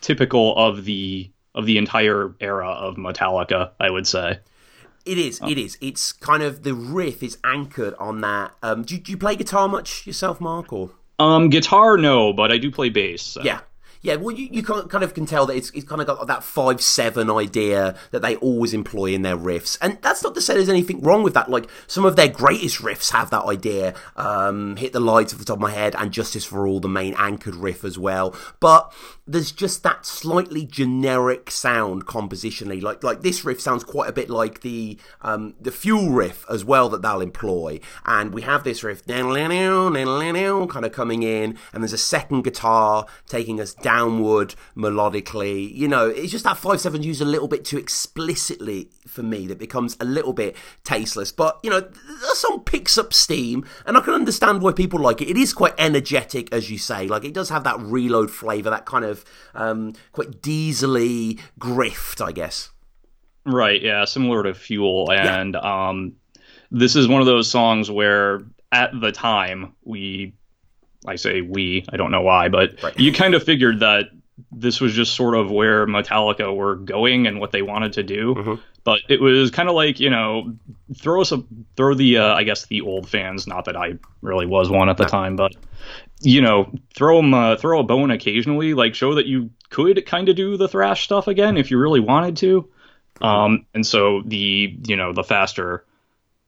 typical 0.00 0.54
of 0.56 0.84
the 0.84 1.30
of 1.54 1.66
the 1.66 1.78
entire 1.78 2.34
era 2.40 2.68
of 2.68 2.96
Metallica, 2.96 3.70
I 3.80 3.90
would 3.90 4.06
say. 4.06 4.38
It 5.04 5.16
is, 5.16 5.40
it 5.40 5.56
is. 5.56 5.78
It's 5.80 6.12
kind 6.12 6.42
of, 6.42 6.64
the 6.64 6.74
riff 6.74 7.22
is 7.22 7.38
anchored 7.42 7.94
on 7.94 8.20
that. 8.20 8.54
Um, 8.62 8.82
do, 8.82 8.98
do 8.98 9.10
you 9.10 9.16
play 9.16 9.36
guitar 9.36 9.66
much 9.66 10.06
yourself, 10.06 10.38
Mark, 10.38 10.70
or...? 10.70 10.90
Um, 11.18 11.50
guitar, 11.50 11.96
no, 11.96 12.32
but 12.32 12.52
I 12.52 12.58
do 12.58 12.70
play 12.70 12.88
bass. 12.90 13.22
so- 13.22 13.42
Yeah. 13.42 13.60
Yeah, 14.00 14.14
well, 14.14 14.30
you, 14.32 14.48
you 14.52 14.62
kind 14.62 15.02
of- 15.02 15.12
can 15.12 15.26
tell 15.26 15.44
that 15.46 15.56
it's, 15.56 15.70
it's 15.70 15.84
kind 15.84 16.00
of 16.00 16.06
got 16.06 16.24
that 16.28 16.44
5 16.44 16.80
7 16.80 17.28
idea 17.28 17.96
that 18.12 18.22
they 18.22 18.36
always 18.36 18.72
employ 18.72 19.06
in 19.06 19.22
their 19.22 19.36
riffs. 19.36 19.76
And 19.82 19.98
that's 20.02 20.22
not 20.22 20.36
to 20.36 20.40
say 20.40 20.54
there's 20.54 20.68
anything 20.68 21.00
wrong 21.00 21.24
with 21.24 21.34
that. 21.34 21.50
Like, 21.50 21.68
some 21.88 22.04
of 22.04 22.14
their 22.14 22.28
greatest 22.28 22.80
riffs 22.80 23.10
have 23.10 23.30
that 23.30 23.42
idea. 23.46 23.94
Um, 24.14 24.76
Hit 24.76 24.92
the 24.92 25.00
Lights 25.00 25.32
off 25.32 25.40
the 25.40 25.44
top 25.44 25.56
of 25.56 25.60
my 25.62 25.72
head, 25.72 25.96
and 25.98 26.12
Justice 26.12 26.44
for 26.44 26.64
All, 26.64 26.78
the 26.78 26.88
main 26.88 27.12
anchored 27.18 27.56
riff 27.56 27.82
as 27.84 27.98
well. 27.98 28.36
But 28.60 28.92
there's 29.28 29.52
just 29.52 29.82
that 29.82 30.06
slightly 30.06 30.64
generic 30.64 31.50
sound 31.50 32.06
compositionally. 32.06 32.82
Like, 32.82 33.04
like 33.04 33.20
this 33.20 33.44
riff 33.44 33.60
sounds 33.60 33.84
quite 33.84 34.08
a 34.08 34.12
bit 34.12 34.30
like 34.30 34.62
the, 34.62 34.98
um, 35.20 35.54
the 35.60 35.70
Fuel 35.70 36.10
riff 36.10 36.46
as 36.48 36.64
well 36.64 36.88
that 36.88 37.02
they'll 37.02 37.20
employ. 37.20 37.80
And 38.06 38.32
we 38.32 38.42
have 38.42 38.64
this 38.64 38.82
riff 38.82 39.04
kind 40.66 40.86
of 40.86 40.92
coming 40.92 41.22
in, 41.22 41.58
and 41.72 41.82
there's 41.82 41.92
a 41.92 41.98
second 41.98 42.42
guitar 42.42 43.06
taking 43.26 43.60
us 43.60 43.74
downward 43.74 44.54
melodically. 44.76 45.72
You 45.74 45.88
know, 45.88 46.08
it's 46.08 46.32
just 46.32 46.44
that 46.44 46.56
5 46.56 46.80
7 46.80 47.02
used 47.02 47.20
a 47.20 47.26
little 47.26 47.48
bit 47.48 47.64
too 47.64 47.76
explicitly 47.78 48.88
for 49.08 49.22
me 49.22 49.46
that 49.46 49.58
becomes 49.58 49.96
a 50.00 50.04
little 50.04 50.32
bit 50.32 50.56
tasteless. 50.84 51.32
But, 51.32 51.58
you 51.62 51.70
know, 51.70 51.80
the 51.80 52.34
song 52.34 52.62
picks 52.64 52.96
up 52.98 53.12
steam, 53.12 53.64
and 53.86 53.96
I 53.96 54.00
can 54.00 54.14
understand 54.14 54.62
why 54.62 54.72
people 54.72 55.00
like 55.00 55.20
it. 55.22 55.28
It 55.28 55.36
is 55.36 55.52
quite 55.52 55.74
energetic, 55.78 56.52
as 56.52 56.70
you 56.70 56.78
say. 56.78 57.08
Like, 57.08 57.24
it 57.24 57.34
does 57.34 57.48
have 57.48 57.64
that 57.64 57.78
reload 57.80 58.30
flavour, 58.30 58.70
that 58.70 58.86
kind 58.86 59.04
of 59.04 59.24
um, 59.54 59.94
quite 60.12 60.42
diesely 60.42 61.38
grift, 61.58 62.24
I 62.24 62.32
guess. 62.32 62.70
Right, 63.44 63.80
yeah, 63.82 64.04
similar 64.04 64.42
to 64.42 64.54
Fuel. 64.54 65.10
And 65.10 65.56
um, 65.56 66.12
this 66.70 66.96
is 66.96 67.08
one 67.08 67.20
of 67.20 67.26
those 67.26 67.50
songs 67.50 67.90
where 67.90 68.42
at 68.70 68.90
the 69.00 69.10
time 69.12 69.72
we, 69.84 70.34
I 71.06 71.16
say 71.16 71.40
we, 71.40 71.84
I 71.90 71.96
don't 71.96 72.10
know 72.10 72.20
why, 72.20 72.48
but 72.48 72.82
Right. 72.82 72.98
you 73.00 73.12
kind 73.12 73.34
of 73.34 73.42
figured 73.42 73.80
that 73.80 74.06
this 74.52 74.80
was 74.80 74.92
just 74.92 75.14
sort 75.14 75.34
of 75.34 75.50
where 75.50 75.86
Metallica 75.86 76.54
were 76.54 76.76
going 76.76 77.26
and 77.26 77.40
what 77.40 77.50
they 77.52 77.62
wanted 77.62 77.94
to 77.94 78.02
do. 78.02 78.34
Mhm. 78.34 78.60
But 78.88 79.00
it 79.10 79.20
was 79.20 79.50
kind 79.50 79.68
of 79.68 79.74
like 79.74 80.00
you 80.00 80.08
know, 80.08 80.54
throw 80.96 81.20
us 81.20 81.30
a 81.30 81.44
throw 81.76 81.92
the 81.92 82.16
uh, 82.16 82.34
I 82.34 82.44
guess 82.44 82.64
the 82.64 82.80
old 82.80 83.06
fans. 83.06 83.46
Not 83.46 83.66
that 83.66 83.76
I 83.76 83.98
really 84.22 84.46
was 84.46 84.70
one 84.70 84.88
at 84.88 84.96
the 84.96 85.04
time, 85.04 85.36
but 85.36 85.52
you 86.22 86.40
know, 86.40 86.72
throw 86.94 87.18
them 87.18 87.34
uh, 87.34 87.56
throw 87.56 87.80
a 87.80 87.82
bone 87.82 88.10
occasionally. 88.10 88.72
Like 88.72 88.94
show 88.94 89.16
that 89.16 89.26
you 89.26 89.50
could 89.68 90.06
kind 90.06 90.30
of 90.30 90.36
do 90.36 90.56
the 90.56 90.68
thrash 90.68 91.04
stuff 91.04 91.28
again 91.28 91.58
if 91.58 91.70
you 91.70 91.78
really 91.78 92.00
wanted 92.00 92.38
to. 92.38 92.66
Um, 93.20 93.66
and 93.74 93.86
so 93.86 94.22
the 94.24 94.74
you 94.86 94.96
know 94.96 95.12
the 95.12 95.22
faster 95.22 95.84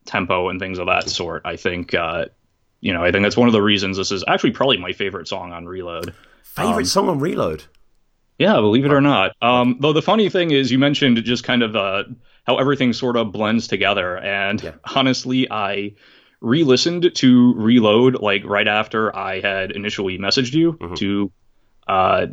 tempo 0.07 0.49
and 0.49 0.59
things 0.59 0.79
of 0.79 0.87
that 0.87 1.11
sort. 1.11 1.43
I 1.45 1.57
think 1.57 1.93
uh, 1.93 2.25
you 2.81 2.95
know 2.95 3.05
I 3.05 3.13
think 3.13 3.23
that's 3.23 3.37
one 3.37 3.49
of 3.49 3.53
the 3.53 3.61
reasons 3.61 3.99
this 3.99 4.13
is 4.13 4.25
actually 4.27 4.53
probably 4.53 4.79
my 4.79 4.93
favorite 4.93 5.29
song 5.29 5.53
on 5.53 5.67
Reload. 5.67 6.15
Favourite 6.43 6.87
song 6.87 7.11
on 7.11 7.19
Reload? 7.19 7.65
Yeah, 8.41 8.55
believe 8.55 8.87
it 8.87 8.93
or 8.93 9.03
not. 9.03 9.37
Um, 9.43 9.77
though 9.81 9.93
the 9.93 10.01
funny 10.01 10.31
thing 10.31 10.51
is, 10.51 10.73
you 10.73 10.79
mentioned 10.79 11.23
just 11.25 11.45
kind 11.45 11.63
of 11.63 11.77
uh, 11.77 12.05
how 12.47 12.57
everything 12.59 12.93
sort 12.93 13.17
of 13.17 13.33
blends 13.33 13.69
together, 13.69 14.17
and 14.17 14.63
Yeah. 14.63 14.73
honestly, 14.95 15.51
I 15.51 15.93
re-listened 16.41 17.15
to 17.15 17.55
Reload 17.55 18.21
like 18.21 18.45
right 18.45 18.67
after 18.67 19.15
I 19.15 19.41
had 19.41 19.73
initially 19.73 20.19
messaged 20.19 20.55
you 20.55 20.79
to 20.97 21.31
uh, 21.87 22.27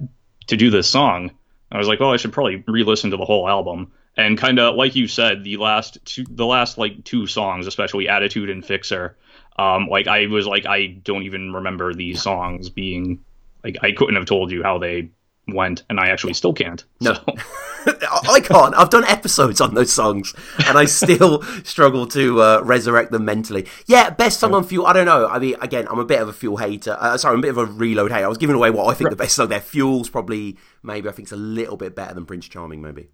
to 0.48 0.58
do 0.58 0.70
this 0.70 0.88
song. 0.88 1.32
I 1.72 1.78
was 1.78 1.88
like, 1.88 2.00
well, 2.00 2.14
I 2.14 2.18
should 2.18 2.32
probably 2.32 2.64
re-listen 2.68 3.12
to 3.12 3.18
the 3.18 3.26
whole 3.26 3.50
album. 3.50 3.92
And 4.16 4.38
kind 4.38 4.60
of 4.60 4.76
like 4.76 4.96
you 4.96 5.08
said, 5.08 5.44
the 5.44 5.58
last 5.58 5.98
two, 6.06 6.26
the 6.30 6.46
last 6.46 6.78
like 6.78 7.04
two 7.04 7.28
songs, 7.28 7.68
especially 7.68 8.08
"Attitude" 8.08 8.50
and 8.50 8.66
"Fixer," 8.66 9.16
um, 9.60 9.88
like 9.88 10.08
I 10.08 10.26
was 10.28 10.48
like, 10.48 10.66
I 10.66 10.88
don't 10.88 11.24
even 11.24 11.54
remember 11.54 11.94
these 11.94 12.22
songs 12.24 12.70
being 12.70 13.20
like 13.64 13.78
I 13.84 13.92
couldn't 13.92 14.16
have 14.16 14.26
told 14.26 14.52
you 14.52 14.64
how 14.64 14.80
they 14.80 15.10
went, 15.48 15.84
and 15.90 16.00
I 16.00 16.08
actually 16.08 16.34
still 16.34 16.54
can't. 16.54 16.84
No. 17.02 17.14
So, 17.14 17.24
I 18.30 18.42
can't. 18.42 18.76
I've 18.76 18.90
done 18.90 19.06
episodes 19.06 19.62
on 19.62 19.74
those 19.74 19.94
songs, 19.94 20.34
and 20.68 20.78
I 20.78 20.84
still 20.86 21.42
struggle 21.64 22.06
to 22.08 22.42
uh, 22.42 22.62
resurrect 22.64 23.12
them 23.12 23.24
mentally. 23.24 23.66
Yeah, 23.86 24.10
best 24.10 24.40
song 24.42 24.54
on 24.54 24.64
Fuel. 24.66 24.86
I 24.86 24.92
don't 24.94 25.06
know. 25.06 25.28
I 25.28 25.40
mean, 25.40 25.56
again, 25.62 25.88
I'm 25.90 26.00
a 26.00 26.04
bit 26.06 26.20
of 26.22 26.28
a 26.28 26.34
Fuel 26.34 26.58
hater. 26.58 26.98
Uh, 27.00 27.18
sorry, 27.18 27.34
I'm 27.34 27.40
a 27.40 27.42
bit 27.44 27.52
of 27.52 27.58
a 27.60 27.66
Reload 27.66 28.12
hater. 28.12 28.26
I 28.26 28.28
was 28.28 28.38
giving 28.38 28.56
away 28.58 28.72
what 28.72 28.88
I 28.90 28.94
think 28.94 29.10
the 29.10 29.16
best 29.16 29.36
song 29.36 29.48
there. 29.48 29.62
Fuel's 29.62 30.10
probably 30.10 30.58
maybe 30.84 31.08
I 31.08 31.12
think 31.14 31.28
it's 31.28 31.32
a 31.32 31.38
little 31.38 31.78
bit 31.78 31.96
better 31.96 32.14
than 32.14 32.26
Prince 32.26 32.48
Charming. 32.50 32.82
Maybe. 32.82 33.10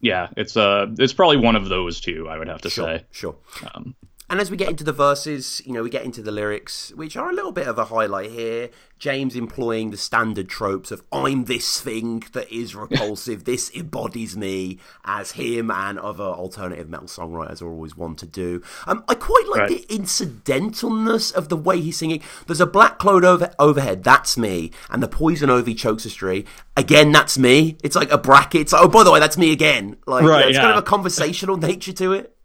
yeah, 0.00 0.28
it's 0.36 0.56
uh, 0.56 0.86
it's 0.98 1.12
probably 1.12 1.36
one 1.36 1.54
of 1.54 1.68
those 1.68 2.00
two. 2.00 2.28
I 2.28 2.38
would 2.38 2.48
have 2.48 2.62
to 2.62 2.70
Sure. 2.70 2.86
say. 2.98 3.04
Sure. 3.12 3.36
Um, 3.72 3.94
And 4.28 4.40
as 4.40 4.50
we 4.50 4.56
get 4.56 4.68
into 4.70 4.82
the 4.82 4.92
verses, 4.92 5.62
you 5.64 5.72
know, 5.72 5.84
we 5.84 5.90
get 5.90 6.04
into 6.04 6.20
the 6.20 6.32
lyrics, 6.32 6.92
which 6.96 7.16
are 7.16 7.30
a 7.30 7.32
little 7.32 7.52
bit 7.52 7.68
of 7.68 7.78
a 7.78 7.84
highlight 7.84 8.32
here. 8.32 8.70
James 8.98 9.36
employing 9.36 9.90
the 9.90 9.96
standard 9.96 10.48
tropes 10.48 10.90
of 10.90 11.02
"I'm 11.12 11.44
this 11.44 11.80
thing 11.80 12.24
that 12.32 12.50
is 12.50 12.74
repulsive. 12.74 13.44
this 13.44 13.70
embodies 13.74 14.36
me," 14.36 14.78
as 15.04 15.32
him 15.32 15.70
and 15.70 15.98
other 15.98 16.24
alternative 16.24 16.88
metal 16.88 17.06
songwriters 17.06 17.60
are 17.62 17.68
always 17.68 17.96
want 17.96 18.18
to 18.18 18.26
do. 18.26 18.62
Um, 18.86 19.04
I 19.06 19.14
quite 19.14 19.44
like 19.48 19.60
Right. 19.60 19.86
the 19.88 19.94
incidentalness 19.94 21.32
of 21.34 21.48
the 21.48 21.56
way 21.56 21.80
he's 21.80 21.96
singing. 21.98 22.22
There's 22.46 22.60
a 22.60 22.66
black 22.66 22.98
cloud 22.98 23.24
over 23.24 23.52
overhead. 23.58 24.02
That's 24.02 24.36
me, 24.36 24.70
and 24.90 25.02
the 25.02 25.08
poison 25.08 25.50
ivy 25.50 25.74
chokes 25.74 26.04
a 26.06 26.10
tree. 26.10 26.44
Again, 26.76 27.12
that's 27.12 27.38
me. 27.38 27.76
It's 27.82 27.96
like 27.96 28.10
a 28.10 28.18
bracket. 28.18 28.62
It's 28.62 28.72
like, 28.72 28.82
oh, 28.82 28.88
by 28.88 29.04
the 29.04 29.10
way, 29.12 29.20
that's 29.20 29.38
me 29.38 29.52
again. 29.52 29.96
Like, 30.06 30.22
you 30.22 30.28
know, 30.28 30.34
Right, 30.34 30.48
it's 30.48 30.58
kind 30.58 30.72
of 30.72 30.78
a 30.78 30.82
conversational 30.82 31.56
nature 31.56 31.92
to 31.94 32.12
it. 32.12 32.35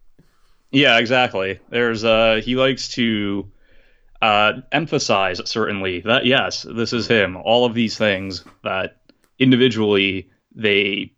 Yeah, 0.72 0.98
exactly. 0.98 1.60
There's 1.70 2.04
uh 2.04 2.40
he 2.42 2.56
likes 2.56 2.88
to 2.90 3.50
uh 4.20 4.54
emphasize 4.72 5.40
certainly 5.44 6.00
that 6.00 6.26
yes, 6.26 6.66
this 6.68 6.92
is 6.92 7.06
him. 7.06 7.36
All 7.36 7.64
of 7.64 7.74
these 7.74 7.96
things 7.96 8.44
that 8.64 8.96
individually 9.38 10.30
they 10.54 11.12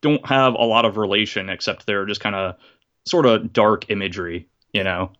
don't 0.00 0.24
have 0.26 0.54
a 0.54 0.64
lot 0.64 0.84
of 0.84 0.96
relation 0.96 1.48
except 1.48 1.86
they're 1.86 2.06
just 2.06 2.20
kind 2.20 2.34
of 2.34 2.56
sort 3.04 3.26
of 3.26 3.52
dark 3.52 3.90
imagery, 3.90 4.48
you 4.72 4.84
know. 4.84 5.12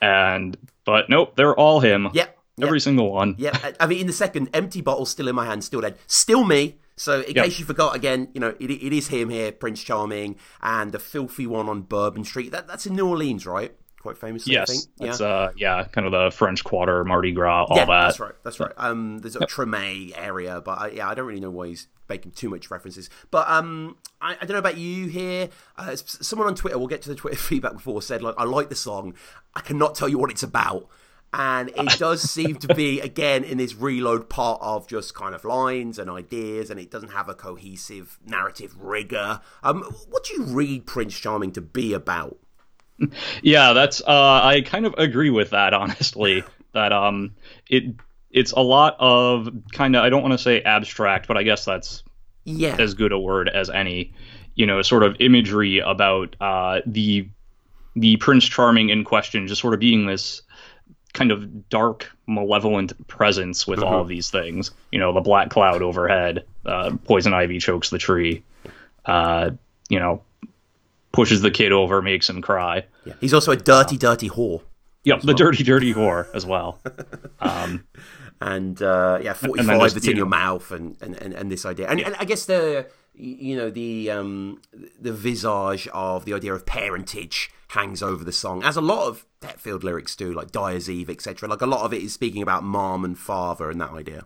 And 0.00 0.56
but 0.84 1.10
nope, 1.10 1.36
they're 1.36 1.54
all 1.54 1.80
him. 1.80 2.08
Yep. 2.12 2.38
Every 2.60 2.78
yep. 2.78 2.82
single 2.82 3.10
one. 3.10 3.34
Yeah, 3.38 3.56
I 3.80 3.86
mean, 3.86 4.00
in 4.00 4.06
the 4.06 4.12
second, 4.12 4.50
empty 4.52 4.82
bottle 4.82 5.06
still 5.06 5.26
in 5.28 5.34
my 5.34 5.46
hand, 5.46 5.64
still 5.64 5.80
dead, 5.80 5.96
still 6.06 6.44
me. 6.44 6.76
So, 7.02 7.20
in 7.22 7.34
Yep. 7.34 7.44
case 7.46 7.58
you 7.58 7.64
forgot, 7.64 7.96
again, 7.96 8.28
you 8.32 8.40
know, 8.40 8.54
it, 8.60 8.70
it 8.70 8.92
is 8.96 9.08
him 9.08 9.28
here, 9.28 9.50
Prince 9.50 9.82
Charming, 9.82 10.36
and 10.62 10.92
the 10.92 11.00
filthy 11.00 11.46
one 11.46 11.68
on 11.68 11.82
Bourbon 11.82 12.24
Street. 12.24 12.52
That, 12.52 12.68
that's 12.68 12.86
in 12.86 12.94
New 12.94 13.08
Orleans, 13.08 13.44
right? 13.44 13.74
Quite 14.00 14.18
famously, 14.18 14.58
I 14.58 14.64
think. 14.64 14.84
Yes, 14.98 15.18
that's 15.18 15.20
uh 15.20 15.50
yeah, 15.56 15.84
kind 15.84 16.06
of 16.06 16.12
the 16.12 16.30
French 16.36 16.64
Quarter, 16.64 17.04
Mardi 17.04 17.30
Gras, 17.30 17.66
all 17.68 17.76
yeah, 17.76 17.84
that. 17.84 18.00
that's 18.06 18.18
right. 18.20 18.32
That's 18.42 18.58
right. 18.58 18.72
Um, 18.76 19.18
there's 19.18 19.36
a 19.36 19.40
Tremé 19.40 20.12
area, 20.16 20.60
but 20.60 20.78
I, 20.80 20.88
yeah, 20.88 21.08
I 21.08 21.14
don't 21.14 21.26
really 21.26 21.40
know 21.40 21.50
why 21.52 21.68
he's 21.68 21.86
making 22.08 22.32
too 22.32 22.48
much 22.48 22.68
references. 22.70 23.08
But 23.30 23.48
um, 23.48 23.96
I, 24.20 24.32
I 24.34 24.44
don't 24.44 24.50
know 24.50 24.58
about 24.58 24.76
you 24.76 25.06
here. 25.06 25.50
Uh, 25.76 25.94
someone 25.94 26.48
on 26.48 26.56
Twitter, 26.56 26.78
we'll 26.78 26.88
get 26.88 27.02
to 27.02 27.10
the 27.10 27.14
Twitter 27.14 27.36
feedback 27.50 27.74
before, 27.74 28.02
said 28.02 28.22
like, 28.22 28.34
I 28.38 28.44
like 28.44 28.70
the 28.70 28.74
song. 28.74 29.14
I 29.54 29.60
cannot 29.60 29.94
tell 29.94 30.08
you 30.08 30.18
what 30.18 30.30
it's 30.32 30.42
about. 30.42 30.88
And 31.34 31.70
it 31.74 31.96
does 31.96 32.22
seem 32.22 32.56
to 32.58 32.68
be 32.68 33.00
again 33.00 33.42
in 33.42 33.56
this 33.56 33.74
reload 33.74 34.28
part 34.28 34.60
of 34.60 34.86
just 34.86 35.14
kind 35.14 35.34
of 35.34 35.44
lines 35.44 35.98
and 35.98 36.10
ideas, 36.10 36.68
and 36.70 36.78
it 36.78 36.90
doesn't 36.90 37.10
have 37.12 37.28
a 37.28 37.34
cohesive 37.34 38.18
narrative 38.26 38.74
rigor. 38.78 39.40
Um, 39.62 39.82
what 40.10 40.24
do 40.24 40.34
you 40.34 40.44
read 40.44 40.86
Prince 40.86 41.18
Charming 41.18 41.52
to 41.52 41.62
be 41.62 41.94
about? 41.94 42.38
Yeah, 43.42 43.72
that's 43.72 44.00
uh 44.00 44.40
I 44.44 44.62
kind 44.64 44.86
of 44.86 44.94
agree 44.98 45.30
with 45.30 45.50
that 45.50 45.74
honestly. 45.74 46.44
that 46.72 46.92
um 46.92 47.34
it 47.68 47.84
it's 48.30 48.52
a 48.52 48.60
lot 48.60 48.96
of 48.98 49.48
kind 49.72 49.94
of 49.96 50.02
I 50.02 50.08
don't 50.10 50.22
want 50.22 50.32
to 50.32 50.38
say 50.38 50.62
abstract, 50.62 51.28
but 51.28 51.36
I 51.36 51.42
guess 51.42 51.64
that's 51.64 52.02
Yeah, 52.44 52.78
as 52.78 52.94
good 52.94 53.12
a 53.12 53.18
word 53.18 53.48
as 53.48 53.70
any. 53.70 54.14
You 54.54 54.66
know, 54.66 54.82
sort 54.82 55.02
of 55.02 55.16
imagery 55.20 55.78
about 55.78 56.36
uh 56.40 56.80
the 56.86 57.28
the 57.96 58.16
Prince 58.18 58.46
Charming 58.46 58.90
in 58.90 59.04
question 59.04 59.46
just 59.48 59.60
sort 59.60 59.74
of 59.74 59.80
being 59.80 60.06
this 60.06 60.42
kind 61.12 61.30
of 61.30 61.68
dark, 61.68 62.10
malevolent 62.26 63.06
presence 63.06 63.66
with 63.66 63.80
all 63.82 64.00
of 64.00 64.08
these 64.08 64.30
things. 64.30 64.70
You 64.90 64.98
know, 64.98 65.12
the 65.12 65.20
black 65.20 65.50
cloud 65.50 65.82
overhead, 65.82 66.44
uh, 66.64 66.96
poison 67.04 67.34
ivy 67.34 67.58
chokes 67.58 67.90
the 67.90 67.98
tree, 67.98 68.42
uh, 69.04 69.50
you 69.88 69.98
know, 69.98 70.22
pushes 71.12 71.42
the 71.42 71.50
kid 71.50 71.72
over, 71.72 72.00
makes 72.00 72.30
him 72.30 72.40
cry. 72.40 72.86
yeah. 73.04 73.12
He's 73.20 73.34
also 73.34 73.52
a 73.52 73.56
dirty, 73.56 73.98
dirty 73.98 74.30
whore. 74.30 74.62
Yep, 75.04 75.22
the 75.22 75.34
dirty, 75.34 75.64
dirty 75.64 75.92
whore 75.92 76.28
as 76.34 76.46
well. 76.46 76.78
and 78.40 78.82
uh, 78.82 79.18
yeah, 79.22 79.32
45 79.32 79.58
And 79.60 79.68
then 79.68 79.80
just, 79.80 79.94
that's 79.94 80.06
you 80.06 80.12
in 80.12 80.16
your 80.16 80.26
know- 80.26 80.30
mouth, 80.30 80.70
and, 80.70 80.96
and, 81.00 81.16
and, 81.20 81.34
and 81.34 81.50
this 81.50 81.64
idea, 81.66 81.88
and, 81.88 82.00
and 82.00 82.14
I 82.18 82.24
guess 82.24 82.46
the 82.46 82.86
you 83.14 83.56
know 83.56 83.68
the 83.68 84.10
um, 84.10 84.62
the 84.98 85.12
visage 85.12 85.86
of 85.88 86.24
the 86.24 86.32
idea 86.32 86.54
of 86.54 86.64
parentage 86.64 87.50
hangs 87.68 88.02
over 88.02 88.24
the 88.24 88.32
song, 88.32 88.62
as 88.64 88.76
a 88.76 88.80
lot 88.80 89.06
of 89.06 89.26
Hetfield 89.42 89.82
lyrics 89.82 90.16
do, 90.16 90.32
like 90.32 90.50
Dyer's 90.50 90.88
Eve, 90.90 91.10
etc. 91.10 91.48
Like 91.48 91.62
a 91.62 91.66
lot 91.66 91.84
of 91.84 91.92
it 91.92 92.02
is 92.02 92.12
speaking 92.12 92.42
about 92.42 92.62
mom 92.62 93.04
and 93.04 93.18
father 93.18 93.70
and 93.70 93.80
that 93.80 93.90
idea. 93.90 94.24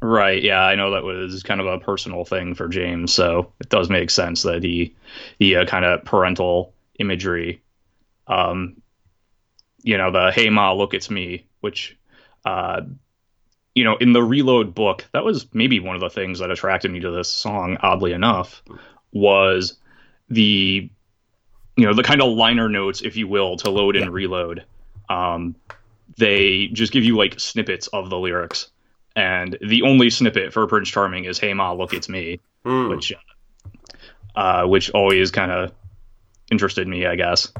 Right. 0.00 0.42
Yeah, 0.42 0.60
I 0.60 0.76
know 0.76 0.92
that 0.92 1.02
was 1.02 1.42
kind 1.42 1.60
of 1.60 1.66
a 1.66 1.80
personal 1.80 2.24
thing 2.24 2.54
for 2.54 2.68
James, 2.68 3.12
so 3.12 3.52
it 3.60 3.68
does 3.68 3.90
make 3.90 4.10
sense 4.10 4.42
that 4.42 4.62
he 4.62 4.94
the 5.38 5.56
uh, 5.56 5.66
kind 5.66 5.84
of 5.84 6.04
parental 6.04 6.72
imagery, 7.00 7.62
um, 8.28 8.80
you 9.82 9.98
know, 9.98 10.12
the 10.12 10.30
"Hey 10.30 10.50
Ma, 10.50 10.72
look, 10.72 10.94
it's 10.94 11.10
me," 11.10 11.46
which, 11.60 11.96
uh, 12.44 12.82
you 13.74 13.82
know, 13.82 13.96
in 13.96 14.12
the 14.12 14.22
Reload 14.22 14.72
book, 14.72 15.04
that 15.12 15.24
was 15.24 15.46
maybe 15.52 15.80
one 15.80 15.96
of 15.96 16.00
the 16.00 16.10
things 16.10 16.38
that 16.38 16.52
attracted 16.52 16.92
me 16.92 17.00
to 17.00 17.10
this 17.10 17.28
song. 17.28 17.76
Oddly 17.80 18.12
enough, 18.12 18.62
was 19.10 19.78
the 20.28 20.90
you 21.78 21.86
know 21.86 21.94
the 21.94 22.02
kind 22.02 22.20
of 22.20 22.32
liner 22.36 22.68
notes, 22.68 23.00
if 23.02 23.16
you 23.16 23.26
will, 23.28 23.56
to 23.58 23.70
load 23.70 23.96
and 23.96 24.12
reload. 24.12 24.64
Um, 25.08 25.54
they 26.16 26.66
just 26.72 26.92
give 26.92 27.04
you 27.04 27.16
like 27.16 27.38
snippets 27.40 27.86
of 27.88 28.10
the 28.10 28.18
lyrics 28.18 28.68
and 29.16 29.56
the 29.66 29.82
only 29.82 30.10
snippet 30.10 30.52
for 30.52 30.66
Prince 30.66 30.88
Charming 30.90 31.24
is 31.24 31.38
"Hey 31.38 31.54
Ma, 31.54 31.72
look, 31.72 31.94
it's 31.94 32.08
me," 32.08 32.40
which, 32.90 33.12
uh, 34.36 34.64
which 34.66 34.90
always 34.90 35.30
kind 35.30 35.50
of 35.50 35.72
interested 36.50 36.86
me, 36.86 37.06
I 37.06 37.16
guess. 37.16 37.52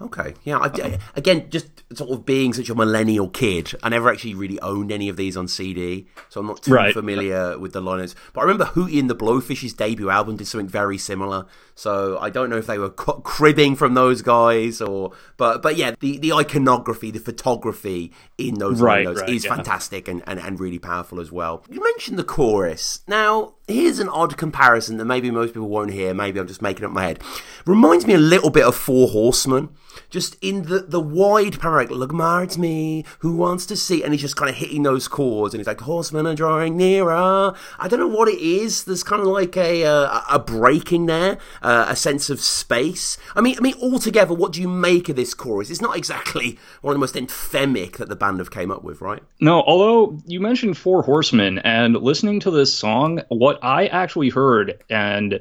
Okay, 0.00 0.34
yeah. 0.44 0.58
I, 0.58 0.66
I- 0.66 0.98
again, 1.16 1.50
just 1.50 1.79
sort 1.94 2.10
of 2.10 2.24
being 2.24 2.52
such 2.52 2.70
a 2.70 2.74
millennial 2.74 3.28
kid, 3.28 3.72
I 3.82 3.88
never 3.88 4.10
actually 4.10 4.34
really 4.34 4.60
owned 4.60 4.92
any 4.92 5.08
of 5.08 5.16
these 5.16 5.36
on 5.36 5.48
CD, 5.48 6.06
so 6.28 6.40
I'm 6.40 6.46
not 6.46 6.62
too 6.62 6.72
Right. 6.72 6.94
familiar 6.94 7.58
with 7.58 7.72
the 7.72 7.80
liners. 7.80 8.14
But 8.32 8.42
I 8.42 8.44
remember 8.44 8.66
Hootie 8.66 9.00
and 9.00 9.10
the 9.10 9.14
Blowfish's 9.16 9.72
debut 9.72 10.08
album 10.10 10.36
did 10.36 10.46
something 10.46 10.68
very 10.68 10.98
similar. 10.98 11.46
So 11.74 12.18
I 12.20 12.30
don't 12.30 12.50
know 12.50 12.58
if 12.58 12.66
they 12.66 12.78
were 12.78 12.90
cribbing 12.90 13.74
from 13.74 13.94
those 13.94 14.20
guys 14.22 14.80
or, 14.80 15.12
but 15.36 15.62
but 15.62 15.76
yeah, 15.76 15.92
the, 15.98 16.18
the 16.18 16.32
iconography, 16.32 17.10
the 17.10 17.18
photography 17.18 18.12
in 18.38 18.54
those 18.54 18.80
Right, 18.80 19.06
right, 19.06 19.28
is 19.28 19.44
yeah. 19.44 19.54
fantastic 19.56 20.06
and, 20.06 20.22
and, 20.26 20.38
and 20.38 20.60
really 20.60 20.78
powerful 20.78 21.20
as 21.20 21.32
well. 21.32 21.64
You 21.70 21.82
mentioned 21.82 22.18
the 22.18 22.24
chorus. 22.24 23.00
Now, 23.08 23.54
here's 23.66 23.98
an 23.98 24.08
odd 24.10 24.36
comparison 24.36 24.98
that 24.98 25.06
maybe 25.06 25.30
most 25.30 25.54
people 25.54 25.68
won't 25.68 25.92
hear. 25.92 26.12
Maybe 26.14 26.38
I'm 26.38 26.46
just 26.46 26.62
making 26.62 26.84
up 26.84 26.92
my 26.92 27.02
head. 27.02 27.20
Reminds 27.66 28.06
me 28.06 28.14
a 28.14 28.18
little 28.18 28.50
bit 28.50 28.64
of 28.64 28.76
Four 28.76 29.08
Horsemen. 29.08 29.70
Just 30.08 30.36
in 30.40 30.62
the, 30.62 30.80
the 30.80 31.00
wide 31.00 31.58
panoramic, 31.88 31.98
look, 31.98 32.12
Ma, 32.12 32.40
it's 32.40 32.58
me, 32.58 33.04
who 33.20 33.36
wants 33.36 33.66
to 33.66 33.76
see? 33.76 34.02
And 34.02 34.12
he's 34.12 34.20
just 34.20 34.36
kind 34.36 34.50
of 34.50 34.56
hitting 34.56 34.82
those 34.82 35.08
chords, 35.08 35.54
and 35.54 35.60
he's 35.60 35.66
like, 35.66 35.80
horsemen 35.80 36.26
are 36.26 36.34
drawing 36.34 36.76
nearer. 36.76 37.54
I 37.78 37.88
don't 37.88 38.00
know 38.00 38.08
what 38.08 38.28
it 38.28 38.38
is. 38.38 38.84
There's 38.84 39.02
kind 39.02 39.20
of 39.20 39.28
like 39.28 39.56
a 39.56 39.84
uh, 39.84 40.20
a 40.30 40.38
breaking 40.38 41.06
there, 41.06 41.38
uh, 41.62 41.86
a 41.88 41.96
sense 41.96 42.30
of 42.30 42.40
space. 42.40 43.16
I 43.34 43.40
mean, 43.40 43.56
I 43.58 43.60
mean, 43.60 43.74
altogether, 43.80 44.34
what 44.34 44.52
do 44.52 44.60
you 44.60 44.68
make 44.68 45.08
of 45.08 45.16
this 45.16 45.34
chorus? 45.34 45.70
It's 45.70 45.80
not 45.80 45.96
exactly 45.96 46.58
one 46.82 46.92
of 46.92 46.96
the 46.96 47.00
most 47.00 47.14
anthemic 47.14 47.96
that 47.96 48.08
the 48.08 48.16
band 48.16 48.38
have 48.38 48.50
came 48.50 48.70
up 48.70 48.82
with, 48.82 49.00
right? 49.00 49.22
No, 49.40 49.62
although 49.62 50.18
you 50.26 50.40
mentioned 50.40 50.76
Four 50.76 51.02
Horsemen, 51.02 51.58
and 51.60 51.94
listening 51.94 52.40
to 52.40 52.50
this 52.50 52.72
song, 52.72 53.22
what 53.28 53.58
I 53.62 53.86
actually 53.86 54.28
heard 54.28 54.82
and 54.88 55.40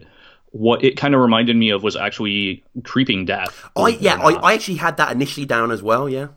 what 0.52 0.84
it 0.84 0.98
kind 0.98 1.14
of 1.14 1.22
reminded 1.22 1.56
me 1.56 1.70
of 1.72 1.84
was 1.84 1.96
actually 1.96 2.64
Creeping 2.84 3.26
Death. 3.26 3.64
I 3.76 3.90
yeah. 3.90 4.16
I, 4.16 4.34
I 4.34 4.54
actually 4.54 4.78
had 4.78 4.98
that 4.98 5.12
initially 5.12 5.46
down 5.46 5.72
as 5.72 5.84
well. 5.84 6.10
Yeah, 6.10 6.28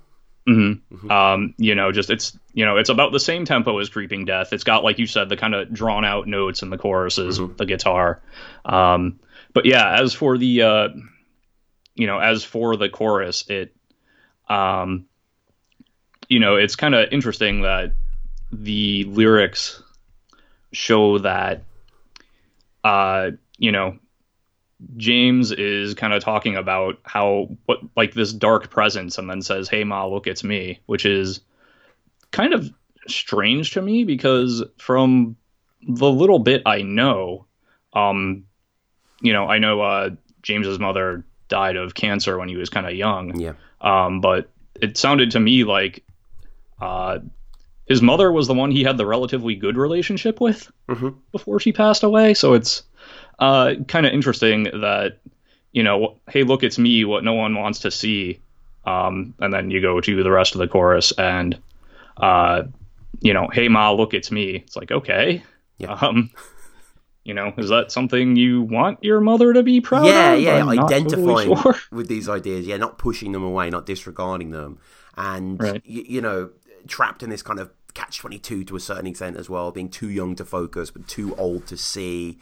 um, 1.08 1.54
you 1.56 1.74
know, 1.74 1.92
just 1.92 2.10
it's 2.10 2.36
you 2.52 2.64
know, 2.64 2.76
it's 2.76 2.90
about 2.90 3.12
the 3.12 3.20
same 3.20 3.44
tempo 3.44 3.78
as 3.78 3.88
Creeping 3.88 4.24
Death. 4.24 4.52
It's 4.52 4.64
got 4.64 4.82
like 4.82 4.98
you 4.98 5.06
said, 5.06 5.28
the 5.28 5.36
kind 5.36 5.54
of 5.54 5.72
drawn 5.72 6.04
out 6.04 6.26
notes 6.26 6.62
in 6.62 6.70
the 6.70 6.78
choruses, 6.78 7.38
the 7.38 7.64
guitar. 7.64 8.20
Um, 8.64 9.20
but 9.52 9.66
yeah, 9.66 10.00
as 10.00 10.14
for 10.14 10.36
the 10.36 10.62
uh, 10.62 10.88
you 11.94 12.06
know, 12.06 12.18
as 12.18 12.42
for 12.42 12.76
the 12.76 12.88
chorus, 12.88 13.44
it 13.48 13.74
um, 14.48 15.06
you 16.28 16.40
know, 16.40 16.56
it's 16.56 16.76
kind 16.76 16.94
of 16.94 17.12
interesting 17.12 17.62
that 17.62 17.94
the 18.50 19.04
lyrics 19.04 19.82
show 20.72 21.18
that 21.18 21.62
uh, 22.82 23.30
you 23.62 23.70
know, 23.70 23.96
James 24.96 25.52
is 25.52 25.94
kind 25.94 26.12
of 26.12 26.22
talking 26.24 26.56
about 26.56 26.98
how 27.04 27.48
what 27.66 27.78
like 27.96 28.12
this 28.14 28.32
dark 28.32 28.68
presence 28.70 29.16
and 29.18 29.30
then 29.30 29.40
says, 29.40 29.68
"Hey 29.68 29.84
ma, 29.84 30.04
look 30.06 30.26
it's 30.26 30.42
me," 30.42 30.80
which 30.86 31.06
is 31.06 31.40
kind 32.32 32.52
of 32.52 32.68
strange 33.06 33.70
to 33.72 33.82
me 33.82 34.02
because 34.02 34.64
from 34.78 35.36
the 35.86 36.10
little 36.10 36.40
bit 36.40 36.62
I 36.66 36.82
know, 36.82 37.46
um 37.92 38.44
you 39.20 39.32
know, 39.32 39.46
I 39.46 39.58
know 39.58 39.80
uh 39.80 40.10
James's 40.42 40.80
mother 40.80 41.24
died 41.48 41.76
of 41.76 41.94
cancer 41.94 42.36
when 42.38 42.48
he 42.48 42.56
was 42.56 42.68
kind 42.68 42.86
of 42.86 42.94
young. 42.94 43.38
yeah. 43.38 43.52
Um 43.80 44.20
but 44.20 44.50
it 44.80 44.96
sounded 44.98 45.30
to 45.32 45.40
me 45.40 45.62
like 45.62 46.02
uh 46.80 47.20
his 47.86 48.02
mother 48.02 48.32
was 48.32 48.48
the 48.48 48.54
one 48.54 48.70
he 48.72 48.82
had 48.82 48.96
the 48.96 49.06
relatively 49.06 49.54
good 49.54 49.76
relationship 49.76 50.40
with 50.40 50.72
Mhm. 50.88 51.14
before 51.30 51.60
she 51.60 51.72
passed 51.72 52.02
away. 52.02 52.34
So 52.34 52.54
it's 52.54 52.82
uh, 53.38 53.74
kind 53.88 54.06
of 54.06 54.12
interesting 54.12 54.64
that, 54.64 55.18
you 55.72 55.82
know, 55.82 56.18
hey, 56.28 56.42
look, 56.44 56.62
it's 56.62 56.78
me, 56.78 57.04
what 57.04 57.24
no 57.24 57.34
one 57.34 57.54
wants 57.54 57.80
to 57.80 57.90
see. 57.90 58.40
Um, 58.84 59.34
and 59.38 59.52
then 59.52 59.70
you 59.70 59.80
go 59.80 60.00
to 60.00 60.22
the 60.22 60.30
rest 60.30 60.54
of 60.54 60.58
the 60.58 60.68
chorus 60.68 61.12
and, 61.12 61.58
uh, 62.16 62.64
you 63.20 63.32
know, 63.32 63.48
hey, 63.52 63.68
Ma, 63.68 63.90
look, 63.92 64.12
it's 64.14 64.30
me. 64.30 64.56
It's 64.56 64.76
like, 64.76 64.90
okay. 64.90 65.42
Yeah. 65.78 65.92
Um, 65.92 66.30
you 67.24 67.34
know, 67.34 67.54
is 67.56 67.68
that 67.68 67.92
something 67.92 68.34
you 68.34 68.62
want 68.62 69.02
your 69.04 69.20
mother 69.20 69.52
to 69.52 69.62
be 69.62 69.80
proud 69.80 70.06
yeah, 70.06 70.32
of? 70.32 70.40
yeah, 70.40 70.54
I'm 70.54 70.68
identifying 70.68 71.48
totally 71.48 71.62
sure. 71.62 71.74
with 71.92 72.08
these 72.08 72.28
ideas, 72.28 72.66
yeah, 72.66 72.76
not 72.76 72.98
pushing 72.98 73.30
them 73.32 73.44
away, 73.44 73.70
not 73.70 73.86
disregarding 73.86 74.50
them, 74.50 74.78
and 75.16 75.60
Right. 75.62 75.82
y- 75.88 76.04
you 76.08 76.20
know, 76.20 76.50
trapped 76.88 77.22
in 77.22 77.30
this 77.30 77.42
kind 77.42 77.60
of 77.60 77.70
catch 77.94 78.18
22 78.18 78.64
to 78.64 78.76
a 78.76 78.80
certain 78.80 79.06
extent 79.06 79.36
as 79.36 79.48
well, 79.48 79.70
being 79.70 79.88
too 79.88 80.08
young 80.10 80.34
to 80.34 80.44
focus 80.44 80.90
but 80.90 81.06
too 81.06 81.36
old 81.36 81.66
to 81.68 81.76
see. 81.76 82.38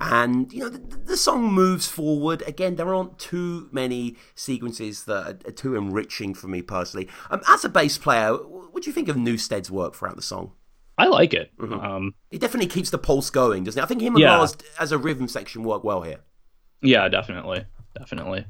And, 0.00 0.52
you 0.52 0.60
know, 0.60 0.68
the, 0.68 0.78
the 0.78 1.16
song 1.16 1.52
moves 1.52 1.86
forward. 1.86 2.42
Again, 2.46 2.76
there 2.76 2.92
aren't 2.92 3.18
too 3.18 3.68
many 3.72 4.16
sequences 4.34 5.04
that 5.04 5.46
are, 5.46 5.52
too 5.52 5.76
enriching 5.76 6.34
for 6.34 6.48
me 6.48 6.62
personally. 6.62 7.08
Um, 7.30 7.40
as 7.48 7.64
a 7.64 7.68
bass 7.68 7.98
player, 7.98 8.32
what 8.32 8.82
do 8.82 8.90
you 8.90 8.94
think 8.94 9.08
of 9.08 9.16
Newsted's 9.16 9.70
work 9.70 9.94
throughout 9.94 10.16
the 10.16 10.22
song? 10.22 10.52
I 10.98 11.06
like 11.06 11.34
it. 11.34 11.50
Mm-hmm. 11.58 11.80
Um, 11.80 12.14
it 12.30 12.40
definitely 12.40 12.68
keeps 12.68 12.90
the 12.90 12.98
pulse 12.98 13.30
going, 13.30 13.64
doesn't 13.64 13.80
it? 13.80 13.82
I 13.82 13.86
think 13.86 14.02
him 14.02 14.14
and 14.14 14.22
yeah. 14.22 14.36
Lars 14.36 14.56
as 14.78 14.92
a 14.92 14.98
rhythm 14.98 15.28
section 15.28 15.62
work 15.62 15.84
well 15.84 16.02
here. 16.02 16.20
Yeah, 16.80 17.08
definitely. 17.08 17.64
Definitely. 17.96 18.46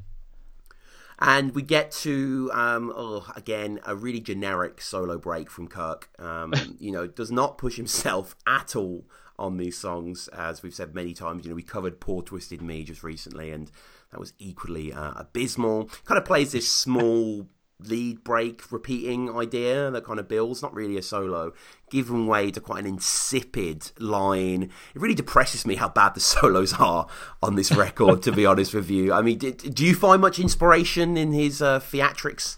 And 1.19 1.55
we 1.55 1.61
get 1.61 1.91
to, 1.91 2.51
um, 2.53 2.91
oh, 2.95 3.31
again, 3.35 3.79
a 3.85 3.95
really 3.95 4.19
generic 4.19 4.81
solo 4.81 5.17
break 5.17 5.49
from 5.49 5.67
Kirk. 5.67 6.09
Um, 6.19 6.53
you 6.79 6.91
know, 6.91 7.07
does 7.07 7.31
not 7.31 7.57
push 7.57 7.77
himself 7.77 8.35
at 8.45 8.75
all 8.75 9.05
on 9.37 9.57
these 9.57 9.77
songs, 9.77 10.27
as 10.29 10.63
we've 10.63 10.73
said 10.73 10.95
many 10.95 11.13
times. 11.13 11.45
You 11.45 11.51
know, 11.51 11.55
we 11.55 11.63
covered 11.63 11.99
Poor 11.99 12.21
Twisted 12.21 12.61
Me 12.61 12.83
just 12.83 13.03
recently, 13.03 13.51
and 13.51 13.71
that 14.11 14.19
was 14.19 14.33
equally 14.39 14.93
uh, 14.93 15.13
abysmal. 15.15 15.89
Kind 16.05 16.17
of 16.17 16.25
plays 16.25 16.51
this 16.51 16.71
small 16.71 17.47
lead 17.79 18.23
break 18.23 18.71
repeating 18.71 19.35
idea 19.35 19.91
that 19.91 20.05
kind 20.05 20.19
of 20.19 20.27
builds, 20.27 20.61
not 20.61 20.73
really 20.73 20.97
a 20.97 21.01
solo, 21.01 21.53
giving 21.89 22.27
way 22.27 22.51
to 22.51 22.61
quite 22.61 22.79
an 22.81 22.85
insipid 22.85 23.91
line. 23.99 24.63
It 24.63 25.01
really 25.01 25.15
depresses 25.15 25.65
me 25.65 25.75
how 25.75 25.89
bad 25.89 26.15
the 26.15 26.19
solos 26.21 26.73
are 26.73 27.07
on 27.41 27.55
this 27.55 27.71
record, 27.71 28.21
to 28.23 28.31
be 28.31 28.45
honest 28.47 28.73
with 28.73 28.89
you. 28.89 29.13
I 29.13 29.21
mean, 29.21 29.37
did, 29.37 29.75
do 29.75 29.85
you 29.85 29.95
find 29.95 30.21
much 30.21 30.39
inspiration 30.39 31.17
in 31.17 31.33
his 31.33 31.61
uh, 31.61 31.79
theatrics? 31.79 32.57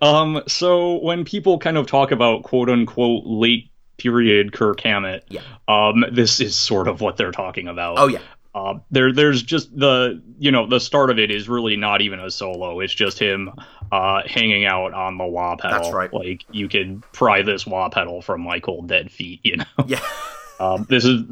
Um, 0.00 0.42
so 0.46 1.02
when 1.02 1.24
people 1.24 1.58
kind 1.58 1.76
of 1.76 1.86
talk 1.86 2.12
about 2.12 2.44
quote 2.44 2.70
unquote 2.70 3.24
late 3.26 3.71
period 3.96 4.52
Kirk 4.52 4.80
Hammett, 4.80 5.24
yeah. 5.28 5.42
um, 5.68 6.04
this 6.12 6.40
is 6.40 6.56
sort 6.56 6.88
of 6.88 7.00
what 7.00 7.16
they're 7.16 7.32
talking 7.32 7.68
about. 7.68 7.98
Oh 7.98 8.08
yeah. 8.08 8.20
Uh, 8.54 8.78
there, 8.90 9.12
there's 9.12 9.42
just 9.42 9.74
the, 9.74 10.22
you 10.38 10.50
know, 10.50 10.66
the 10.66 10.78
start 10.78 11.08
of 11.10 11.18
it 11.18 11.30
is 11.30 11.48
really 11.48 11.76
not 11.76 12.02
even 12.02 12.20
a 12.20 12.30
solo. 12.30 12.80
It's 12.80 12.92
just 12.92 13.18
him 13.18 13.50
uh, 13.90 14.22
hanging 14.26 14.66
out 14.66 14.92
on 14.92 15.16
the 15.16 15.24
wah 15.24 15.56
pedal. 15.56 15.78
That's 15.78 15.94
right. 15.94 16.12
Like 16.12 16.44
you 16.50 16.68
could 16.68 17.02
pry 17.12 17.42
this 17.42 17.66
wah 17.66 17.88
pedal 17.88 18.20
from 18.20 18.42
my 18.42 18.60
cold 18.60 18.88
dead 18.88 19.10
feet. 19.10 19.40
You 19.42 19.58
know. 19.58 19.64
Yeah. 19.86 20.00
um, 20.60 20.86
this 20.88 21.06
is, 21.06 21.22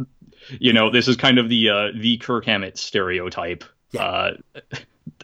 you 0.58 0.72
know, 0.72 0.90
this 0.90 1.08
is 1.08 1.16
kind 1.16 1.38
of 1.38 1.50
the 1.50 1.68
uh, 1.68 1.88
the 1.94 2.16
Kirk 2.16 2.46
Hammett 2.46 2.78
stereotype. 2.78 3.64
Yeah. 3.92 4.02
Uh, 4.02 4.36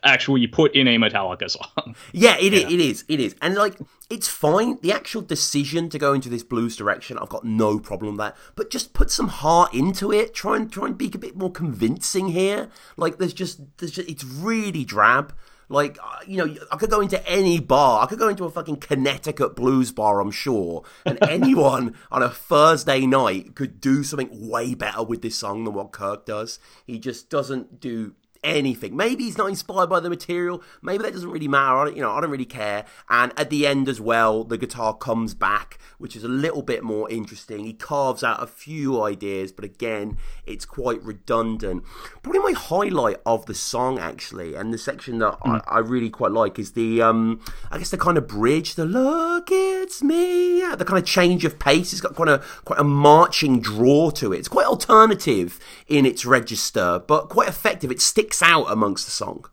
actually 0.03 0.41
you 0.41 0.49
put 0.49 0.75
in 0.75 0.89
a 0.89 0.97
Metallica 0.97 1.51
song. 1.51 1.95
Yeah, 2.13 2.37
it, 2.39 2.53
yeah. 2.53 2.67
Is, 2.67 2.73
it 2.73 2.81
is. 2.81 3.05
It 3.09 3.21
is. 3.21 3.37
And 3.43 3.55
like 3.55 3.79
it's 4.09 4.29
fine. 4.29 4.79
The 4.83 4.93
actual 4.93 5.23
decision 5.23 5.89
to 5.91 5.99
go 5.99 6.13
into 6.13 6.29
this 6.29 6.43
blues 6.43 6.77
direction, 6.77 7.19
I've 7.19 7.29
got 7.29 7.45
no 7.45 7.79
problem 7.79 8.13
with 8.13 8.19
that. 8.19 8.37
But 8.55 8.71
just 8.71 8.93
put 8.93 9.11
some 9.11 9.29
heart 9.29 9.75
into 9.75 10.13
it. 10.13 10.35
Try 10.35 10.57
and 10.57 10.71
try 10.71 10.87
and 10.87 10.97
be 10.97 11.11
a 11.13 11.19
bit 11.19 11.37
more 11.37 11.51
convincing 11.51 12.29
here. 12.29 12.69
Like 12.97 13.19
there's 13.19 13.35
just 13.35 13.61
there's 13.79 13.93
just 13.93 14.09
it's 14.09 14.25
really 14.25 14.85
drab. 14.85 15.35
Like, 15.69 15.99
uh, 16.01 16.19
you 16.27 16.37
know, 16.37 16.55
I 16.71 16.77
could 16.77 16.91
go 16.91 17.01
into 17.01 17.27
any 17.29 17.59
bar. 17.59 18.05
I 18.05 18.07
could 18.07 18.21
go 18.21 18.29
into 18.29 18.45
a 18.45 18.51
fucking 18.51 18.77
Connecticut 18.77 19.57
blues 19.57 19.91
bar, 19.91 20.21
I'm 20.21 20.31
sure. 20.31 20.85
And 21.05 21.19
anyone 21.29 21.97
on 22.11 22.23
a 22.23 22.31
Thursday 22.31 23.05
night 23.05 23.57
could 23.57 23.81
do 23.81 24.05
something 24.05 24.49
way 24.49 24.75
better 24.75 25.03
with 25.03 25.23
this 25.23 25.37
song 25.37 25.65
than 25.65 25.75
what 25.75 25.91
Kirk 25.91 26.25
does. 26.25 26.61
He 26.87 27.01
just 27.01 27.31
doesn't 27.31 27.81
do 27.81 28.15
anything. 28.47 28.97
Maybe 28.97 29.25
he's 29.25 29.37
not 29.37 29.49
inspired 29.49 29.89
by 29.89 30.01
the 30.01 30.09
material. 30.09 30.63
Maybe 30.81 31.03
that 31.03 31.13
doesn't 31.13 31.31
really 31.31 31.49
matter. 31.49 31.77
I 31.77 31.85
don't, 31.85 31.97
you 31.97 32.03
know, 32.03 32.13
I 32.13 32.21
don't 32.21 32.31
really 32.31 32.47
care. 32.47 32.85
And 33.11 33.33
at 33.37 33.51
the 33.51 33.67
end 33.67 33.89
as 33.89 34.01
well, 34.01 34.45
the 34.45 34.57
guitar 34.57 34.95
comes 34.95 35.35
back, 35.35 35.79
which 35.99 36.17
is 36.17 36.25
a 36.25 36.29
little 36.29 36.63
bit 36.63 36.83
more 36.83 37.11
interesting. 37.11 37.65
He 37.65 37.73
carves 37.73 38.23
out 38.23 38.43
a 38.43 38.47
few 38.47 39.03
ideas, 39.03 39.53
but 39.53 39.65
again, 39.65 40.17
it's 40.47 40.65
quite 40.65 41.03
redundant. 41.03 41.85
Probably 42.23 42.41
my 42.41 42.59
highlight 42.59 43.17
of 43.27 43.47
the 43.47 43.55
song, 43.55 43.99
actually, 43.99 44.55
and 44.55 44.73
the 44.73 44.79
section 44.79 45.19
that 45.19 45.39
mm. 45.41 45.63
I, 45.67 45.77
I, 45.77 45.79
really 45.81 46.11
quite 46.11 46.33
like 46.33 46.59
is 46.59 46.73
the, 46.73 47.03
um, 47.03 47.41
I 47.71 47.79
guess 47.79 47.91
the 47.91 47.99
kind 47.99 48.17
of 48.17 48.29
bridge, 48.29 48.77
the 48.77 48.85
look, 48.85 49.49
it's 49.51 50.03
me, 50.03 50.61
the 50.77 50.85
kind 50.85 50.99
of 50.99 51.05
change 51.05 51.45
of 51.45 51.59
pace. 51.59 51.93
It's 51.93 52.01
got 52.01 52.15
quite 52.15 52.29
a 52.29 52.39
quite 52.65 52.79
a 52.79 52.85
marching 52.85 53.61
draw 53.61 54.11
to 54.11 54.33
it. 54.33 54.39
It's 54.39 54.49
quite 54.49 54.67
alternative 54.67 55.59
in 55.87 56.07
its 56.07 56.25
register, 56.25 57.03
but 57.07 57.29
quite 57.29 57.49
effective. 57.49 57.91
It 57.91 58.01
sticks 58.01 58.36
sticks 58.37 58.51
out 58.51 58.71
amongst 58.73 59.05
the 59.05 59.11
song. 59.11 59.45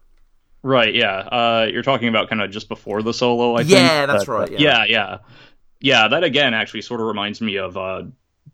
Right. 0.62 0.93
Yeah. 0.93 1.17
Uh, 1.17 1.67
you're 1.72 1.84
talking 1.84 2.08
about 2.08 2.30
kind 2.30 2.41
of 2.41 2.52
just 2.52 2.69
before 2.69 3.02
the 3.02 3.13
solo. 3.13 3.56
I 3.56 3.60
think. 3.60 3.72
yeah, 3.72 4.06
that's 4.06 4.28
right. 4.28 4.52
Yeah. 4.52 4.60
yeah. 4.60 4.86
yeah, 4.88 5.17
yeah, 5.82 6.08
That 6.08 6.24
again 6.24 6.54
actually 6.54 6.82
sort 6.82 7.02
of 7.02 7.08
reminds 7.08 7.41
me 7.41 7.58
of. 7.58 7.76
Uh, 7.76 8.04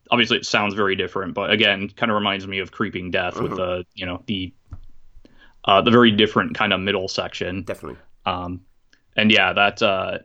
obviously, 0.09 0.37
it 0.37 0.45
sounds 0.45 0.73
very 0.73 0.95
different, 0.95 1.35
but 1.35 1.51
again, 1.51 1.89
kind 1.89 2.11
of 2.11 2.15
reminds 2.15 2.47
me 2.47 2.59
of 2.59 2.71
Creeping 2.71 3.11
Death 3.11 3.39
with 3.39 3.53
uh-huh. 3.53 3.65
the 3.65 3.85
you 3.93 4.05
know 4.07 4.23
the 4.25 4.53
uh, 5.65 5.81
the 5.81 5.91
very 5.91 6.11
different 6.11 6.55
kind 6.55 6.73
of 6.73 6.79
middle 6.79 7.07
section. 7.07 7.63
Definitely. 7.63 7.99
Um, 8.25 8.61
and 9.15 9.31
yeah, 9.31 9.53
that 9.53 9.81
uh, 9.83 10.19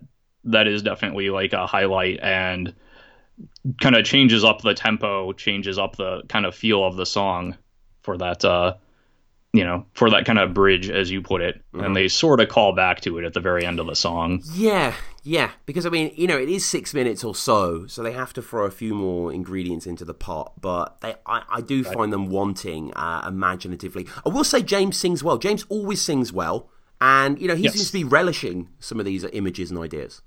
that 0.44 0.66
is 0.66 0.82
definitely 0.82 1.28
like 1.28 1.52
a 1.52 1.66
highlight 1.66 2.20
and 2.20 2.74
kind 3.82 3.96
of 3.96 4.06
changes 4.06 4.42
up 4.42 4.62
the 4.62 4.72
tempo, 4.72 5.32
changes 5.34 5.78
up 5.78 5.96
the 5.96 6.22
kind 6.28 6.46
of 6.46 6.54
feel 6.54 6.82
of 6.82 6.96
the 6.96 7.04
song 7.04 7.56
for 8.00 8.16
that 8.16 8.42
uh, 8.44 8.74
you 9.54 9.62
know, 9.62 9.86
for 9.94 10.10
that 10.10 10.26
kind 10.26 10.40
of 10.40 10.52
bridge, 10.52 10.90
as 10.90 11.12
you 11.12 11.22
put 11.22 11.40
it, 11.40 11.62
mm-hmm. 11.72 11.84
and 11.84 11.94
they 11.94 12.08
sort 12.08 12.40
of 12.40 12.48
call 12.48 12.74
back 12.74 13.00
to 13.02 13.18
it 13.18 13.24
at 13.24 13.34
the 13.34 13.40
very 13.40 13.64
end 13.64 13.78
of 13.78 13.86
the 13.86 13.94
song. 13.94 14.42
Yeah, 14.52 14.94
yeah, 15.22 15.52
because 15.64 15.86
I 15.86 15.90
mean, 15.90 16.12
you 16.16 16.26
know, 16.26 16.36
it 16.36 16.48
is 16.48 16.66
six 16.66 16.92
minutes 16.92 17.22
or 17.22 17.36
so, 17.36 17.86
so 17.86 18.02
they 18.02 18.10
have 18.10 18.32
to 18.32 18.42
throw 18.42 18.66
a 18.66 18.70
few 18.72 18.94
more 18.94 19.32
ingredients 19.32 19.86
into 19.86 20.04
the 20.04 20.12
pot. 20.12 20.54
But 20.60 21.00
they, 21.02 21.14
I, 21.24 21.44
I 21.48 21.60
do 21.60 21.84
right. 21.84 21.94
find 21.94 22.12
them 22.12 22.30
wanting 22.30 22.92
uh, 22.94 23.24
imaginatively. 23.28 24.08
I 24.26 24.30
will 24.30 24.42
say 24.42 24.60
James 24.60 24.96
sings 24.96 25.22
well. 25.22 25.38
James 25.38 25.64
always 25.68 26.02
sings 26.02 26.32
well, 26.32 26.68
and 27.00 27.40
you 27.40 27.46
know, 27.46 27.54
he 27.54 27.62
yes. 27.62 27.74
seems 27.74 27.86
to 27.86 27.92
be 27.92 28.02
relishing 28.02 28.70
some 28.80 28.98
of 28.98 29.06
these 29.06 29.24
images 29.32 29.70
and 29.70 29.78
ideas. 29.78 30.20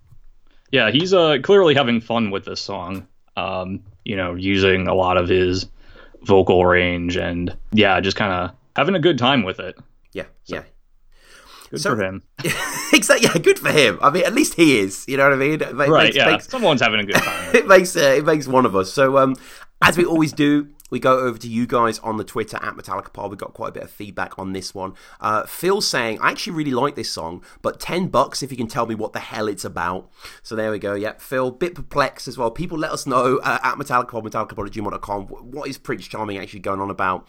Yeah, 0.71 0.89
he's 0.89 1.13
uh, 1.13 1.39
clearly 1.43 1.75
having 1.75 1.99
fun 1.99 2.31
with 2.31 2.45
this 2.45 2.61
song. 2.61 3.07
Um, 3.35 3.83
you 4.05 4.15
know, 4.15 4.35
using 4.35 4.87
a 4.87 4.95
lot 4.95 5.17
of 5.17 5.27
his 5.27 5.67
vocal 6.23 6.65
range 6.65 7.17
and 7.17 7.55
yeah, 7.73 7.99
just 7.99 8.15
kind 8.15 8.31
of 8.31 8.55
having 8.77 8.95
a 8.95 8.99
good 8.99 9.17
time 9.17 9.43
with 9.43 9.59
it. 9.59 9.75
Yeah, 10.13 10.25
so, 10.43 10.55
yeah. 10.55 10.63
Good 11.69 11.81
so, 11.81 11.95
for 11.95 12.01
him. 12.01 12.23
exactly. 12.93 13.27
Yeah, 13.27 13.37
good 13.39 13.59
for 13.59 13.71
him. 13.71 13.99
I 14.01 14.09
mean, 14.09 14.23
at 14.23 14.33
least 14.33 14.53
he 14.53 14.79
is. 14.79 15.03
You 15.07 15.17
know 15.17 15.23
what 15.23 15.33
I 15.33 15.35
mean? 15.35 15.61
It 15.61 15.73
right. 15.73 15.89
Makes, 16.05 16.15
yeah. 16.15 16.31
Makes, 16.31 16.47
Someone's 16.47 16.81
having 16.81 17.01
a 17.01 17.03
good 17.03 17.15
time. 17.15 17.49
it 17.55 17.67
makes 17.67 17.97
uh, 17.97 18.15
it 18.17 18.25
makes 18.25 18.47
one 18.47 18.65
of 18.65 18.75
us. 18.75 18.93
So, 18.93 19.17
um, 19.17 19.35
as 19.81 19.97
we 19.97 20.05
always 20.05 20.31
do, 20.31 20.69
we 20.89 20.99
go 20.99 21.19
over 21.19 21.37
to 21.37 21.47
you 21.47 21.67
guys 21.67 21.99
on 21.99 22.17
the 22.17 22.23
Twitter 22.23 22.57
at 22.57 22.75
Metallica 22.75 23.11
Pod. 23.11 23.31
We 23.31 23.37
got 23.37 23.53
quite 23.53 23.69
a 23.69 23.71
bit 23.73 23.83
of 23.83 23.91
feedback 23.91 24.37
on 24.37 24.53
this 24.53 24.73
one. 24.73 24.93
Uh, 25.19 25.45
Phil 25.45 25.81
saying, 25.81 26.19
I 26.21 26.31
actually 26.31 26.53
really 26.53 26.71
like 26.71 26.95
this 26.95 27.11
song, 27.11 27.43
but 27.61 27.79
10 27.79 28.07
bucks 28.07 28.41
if 28.43 28.51
you 28.51 28.57
can 28.57 28.67
tell 28.67 28.85
me 28.85 28.95
what 28.95 29.13
the 29.13 29.19
hell 29.19 29.47
it's 29.47 29.65
about. 29.65 30.09
So 30.43 30.55
there 30.55 30.71
we 30.71 30.79
go. 30.79 30.93
Yeah, 30.93 31.13
Phil, 31.17 31.51
bit 31.51 31.75
perplexed 31.75 32.27
as 32.27 32.37
well. 32.37 32.51
People 32.51 32.77
let 32.77 32.91
us 32.91 33.05
know 33.05 33.37
uh, 33.43 33.59
at 33.63 33.75
Metallica 33.75 34.09
Pod, 34.09 34.23
metallicapod 34.23 34.67
at 34.67 34.73
gmail.com. 34.73 35.27
What 35.27 35.69
is 35.69 35.77
Prince 35.77 36.07
Charming 36.07 36.37
actually 36.37 36.59
going 36.59 36.79
on 36.79 36.89
about? 36.89 37.27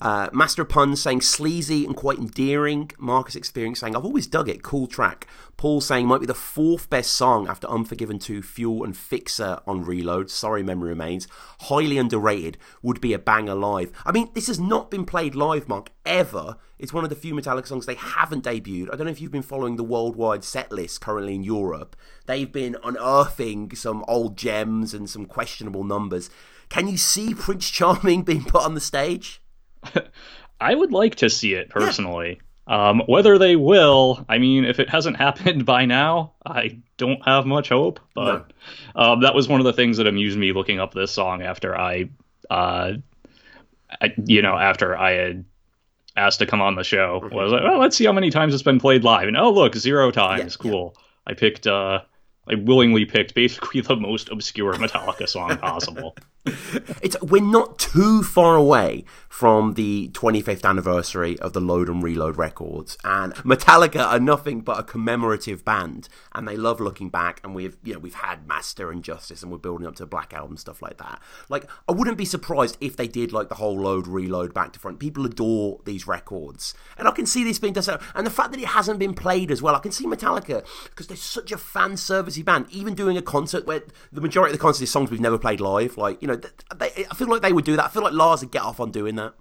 Uh, 0.00 0.30
Master 0.32 0.64
Pun 0.64 0.96
saying 0.96 1.20
sleazy 1.20 1.84
and 1.84 1.94
quite 1.94 2.18
endearing. 2.18 2.90
Marcus 2.98 3.36
Experience 3.36 3.80
saying, 3.80 3.94
I've 3.94 4.04
always 4.04 4.26
dug 4.26 4.48
it. 4.48 4.62
Cool 4.62 4.86
track. 4.86 5.26
Paul 5.58 5.82
saying, 5.82 6.06
might 6.06 6.20
be 6.20 6.26
the 6.26 6.32
fourth 6.34 6.88
best 6.88 7.12
song 7.12 7.46
after 7.46 7.66
Unforgiven 7.66 8.18
2, 8.18 8.40
Fuel 8.40 8.82
and 8.82 8.96
Fixer 8.96 9.60
on 9.66 9.84
Reload. 9.84 10.30
Sorry, 10.30 10.62
memory 10.62 10.88
remains. 10.88 11.28
Highly 11.60 11.98
underrated. 11.98 12.56
Would 12.82 12.99
be 13.00 13.12
a 13.12 13.18
banger 13.18 13.54
live. 13.54 13.92
I 14.04 14.12
mean, 14.12 14.30
this 14.34 14.46
has 14.46 14.60
not 14.60 14.90
been 14.90 15.04
played 15.04 15.34
live, 15.34 15.68
Mark, 15.68 15.90
ever. 16.04 16.56
It's 16.78 16.92
one 16.92 17.04
of 17.04 17.10
the 17.10 17.16
few 17.16 17.34
Metallica 17.34 17.66
songs 17.66 17.86
they 17.86 17.94
haven't 17.94 18.44
debuted. 18.44 18.92
I 18.92 18.96
don't 18.96 19.06
know 19.06 19.12
if 19.12 19.20
you've 19.20 19.30
been 19.30 19.42
following 19.42 19.76
the 19.76 19.84
worldwide 19.84 20.44
set 20.44 20.72
list 20.72 21.00
currently 21.00 21.34
in 21.34 21.42
Europe. 21.42 21.96
They've 22.26 22.50
been 22.50 22.76
unearthing 22.82 23.74
some 23.74 24.04
old 24.08 24.36
gems 24.36 24.94
and 24.94 25.08
some 25.08 25.26
questionable 25.26 25.84
numbers. 25.84 26.30
Can 26.68 26.88
you 26.88 26.96
see 26.96 27.34
Prince 27.34 27.68
Charming 27.68 28.22
being 28.24 28.44
put 28.44 28.62
on 28.62 28.74
the 28.74 28.80
stage? 28.80 29.42
I 30.60 30.74
would 30.74 30.92
like 30.92 31.16
to 31.16 31.30
see 31.30 31.54
it 31.54 31.68
personally. 31.70 32.38
Yeah. 32.38 32.44
Um, 32.70 33.02
whether 33.06 33.36
they 33.36 33.56
will, 33.56 34.24
I 34.28 34.38
mean, 34.38 34.64
if 34.64 34.78
it 34.78 34.88
hasn't 34.88 35.16
happened 35.26 35.66
by 35.66 35.86
now, 35.86 36.34
I 36.46 36.80
don't 36.96 37.22
have 37.24 37.44
much 37.44 37.68
hope. 37.68 37.98
But 38.14 38.52
no. 38.94 39.12
um, 39.12 39.20
that 39.22 39.34
was 39.34 39.48
one 39.48 39.60
of 39.60 39.64
the 39.64 39.72
things 39.72 39.96
that 39.96 40.06
amused 40.06 40.38
me 40.38 40.52
looking 40.52 40.78
up 40.78 40.94
this 40.94 41.10
song 41.10 41.42
after 41.42 41.76
I, 41.76 42.10
uh, 42.50 42.92
I, 44.00 44.14
you 44.26 44.42
know, 44.42 44.56
after 44.56 44.96
I 44.96 45.12
had 45.12 45.44
asked 46.16 46.40
to 46.40 46.46
come 46.46 46.60
on 46.60 46.74
the 46.74 46.84
show. 46.84 47.20
Mm-hmm. 47.22 47.34
Was 47.34 47.52
like, 47.52 47.62
well, 47.62 47.78
let's 47.78 47.96
see 47.96 48.04
how 48.04 48.12
many 48.12 48.30
times 48.30 48.54
it's 48.54 48.62
been 48.62 48.80
played 48.80 49.04
live, 49.04 49.28
and 49.28 49.36
oh, 49.36 49.50
look, 49.50 49.74
zero 49.74 50.10
times. 50.10 50.56
Yeah, 50.60 50.70
cool. 50.70 50.94
Yeah. 50.96 51.02
I 51.26 51.34
picked. 51.34 51.66
Uh, 51.66 52.00
I 52.48 52.54
willingly 52.56 53.04
picked 53.04 53.34
basically 53.34 53.80
the 53.80 53.96
most 53.96 54.28
obscure 54.30 54.74
Metallica 54.74 55.28
song 55.28 55.56
possible. 55.58 56.16
it's 57.02 57.20
we're 57.20 57.42
not 57.42 57.78
too 57.78 58.22
far 58.22 58.56
away 58.56 59.04
from 59.28 59.74
the 59.74 60.08
25th 60.12 60.64
anniversary 60.64 61.38
of 61.38 61.52
the 61.52 61.60
Load 61.60 61.88
and 61.88 62.02
Reload 62.02 62.36
records, 62.36 62.96
and 63.04 63.34
Metallica 63.36 64.04
are 64.06 64.18
nothing 64.18 64.60
but 64.62 64.78
a 64.78 64.82
commemorative 64.82 65.64
band, 65.64 66.08
and 66.34 66.48
they 66.48 66.56
love 66.56 66.80
looking 66.80 67.10
back. 67.10 67.40
And 67.44 67.54
we've 67.54 67.76
you 67.82 67.92
know 67.92 67.98
we've 67.98 68.14
had 68.14 68.46
Master 68.48 68.90
and 68.90 69.04
Justice, 69.04 69.42
and 69.42 69.52
we're 69.52 69.58
building 69.58 69.86
up 69.86 69.96
to 69.96 70.06
Black 70.06 70.32
Album 70.32 70.56
stuff 70.56 70.80
like 70.80 70.96
that. 70.96 71.20
Like 71.50 71.68
I 71.86 71.92
wouldn't 71.92 72.16
be 72.16 72.24
surprised 72.24 72.78
if 72.80 72.96
they 72.96 73.08
did 73.08 73.32
like 73.32 73.48
the 73.48 73.56
whole 73.56 73.78
Load 73.78 74.06
Reload 74.06 74.54
back 74.54 74.72
to 74.72 74.78
front. 74.78 74.98
People 74.98 75.26
adore 75.26 75.80
these 75.84 76.06
records, 76.06 76.72
and 76.96 77.06
I 77.06 77.10
can 77.10 77.26
see 77.26 77.44
this 77.44 77.58
being 77.58 77.74
done. 77.74 77.98
And 78.14 78.26
the 78.26 78.30
fact 78.30 78.52
that 78.52 78.60
it 78.60 78.68
hasn't 78.68 78.98
been 78.98 79.14
played 79.14 79.50
as 79.50 79.60
well, 79.60 79.74
I 79.74 79.78
can 79.78 79.92
see 79.92 80.06
Metallica 80.06 80.64
because 80.84 81.06
they're 81.06 81.16
such 81.16 81.52
a 81.52 81.58
fan 81.58 81.92
servicey 81.92 82.44
band, 82.44 82.66
even 82.70 82.94
doing 82.94 83.18
a 83.18 83.22
concert 83.22 83.66
where 83.66 83.82
the 84.10 84.20
majority 84.22 84.52
of 84.52 84.58
the 84.58 84.62
concert 84.62 84.84
is 84.84 84.90
songs 84.90 85.10
we've 85.10 85.20
never 85.20 85.38
played 85.38 85.60
live, 85.60 85.98
like 85.98 86.20
you 86.22 86.28
know, 86.28 86.29
they, 86.36 87.06
I 87.10 87.14
feel 87.14 87.28
like 87.28 87.42
they 87.42 87.52
would 87.52 87.64
do 87.64 87.76
that. 87.76 87.84
I 87.84 87.88
feel 87.88 88.02
like 88.02 88.12
Lars 88.12 88.40
would 88.40 88.50
get 88.50 88.62
off 88.62 88.80
on 88.80 88.90
doing 88.90 89.16
that. 89.16 89.34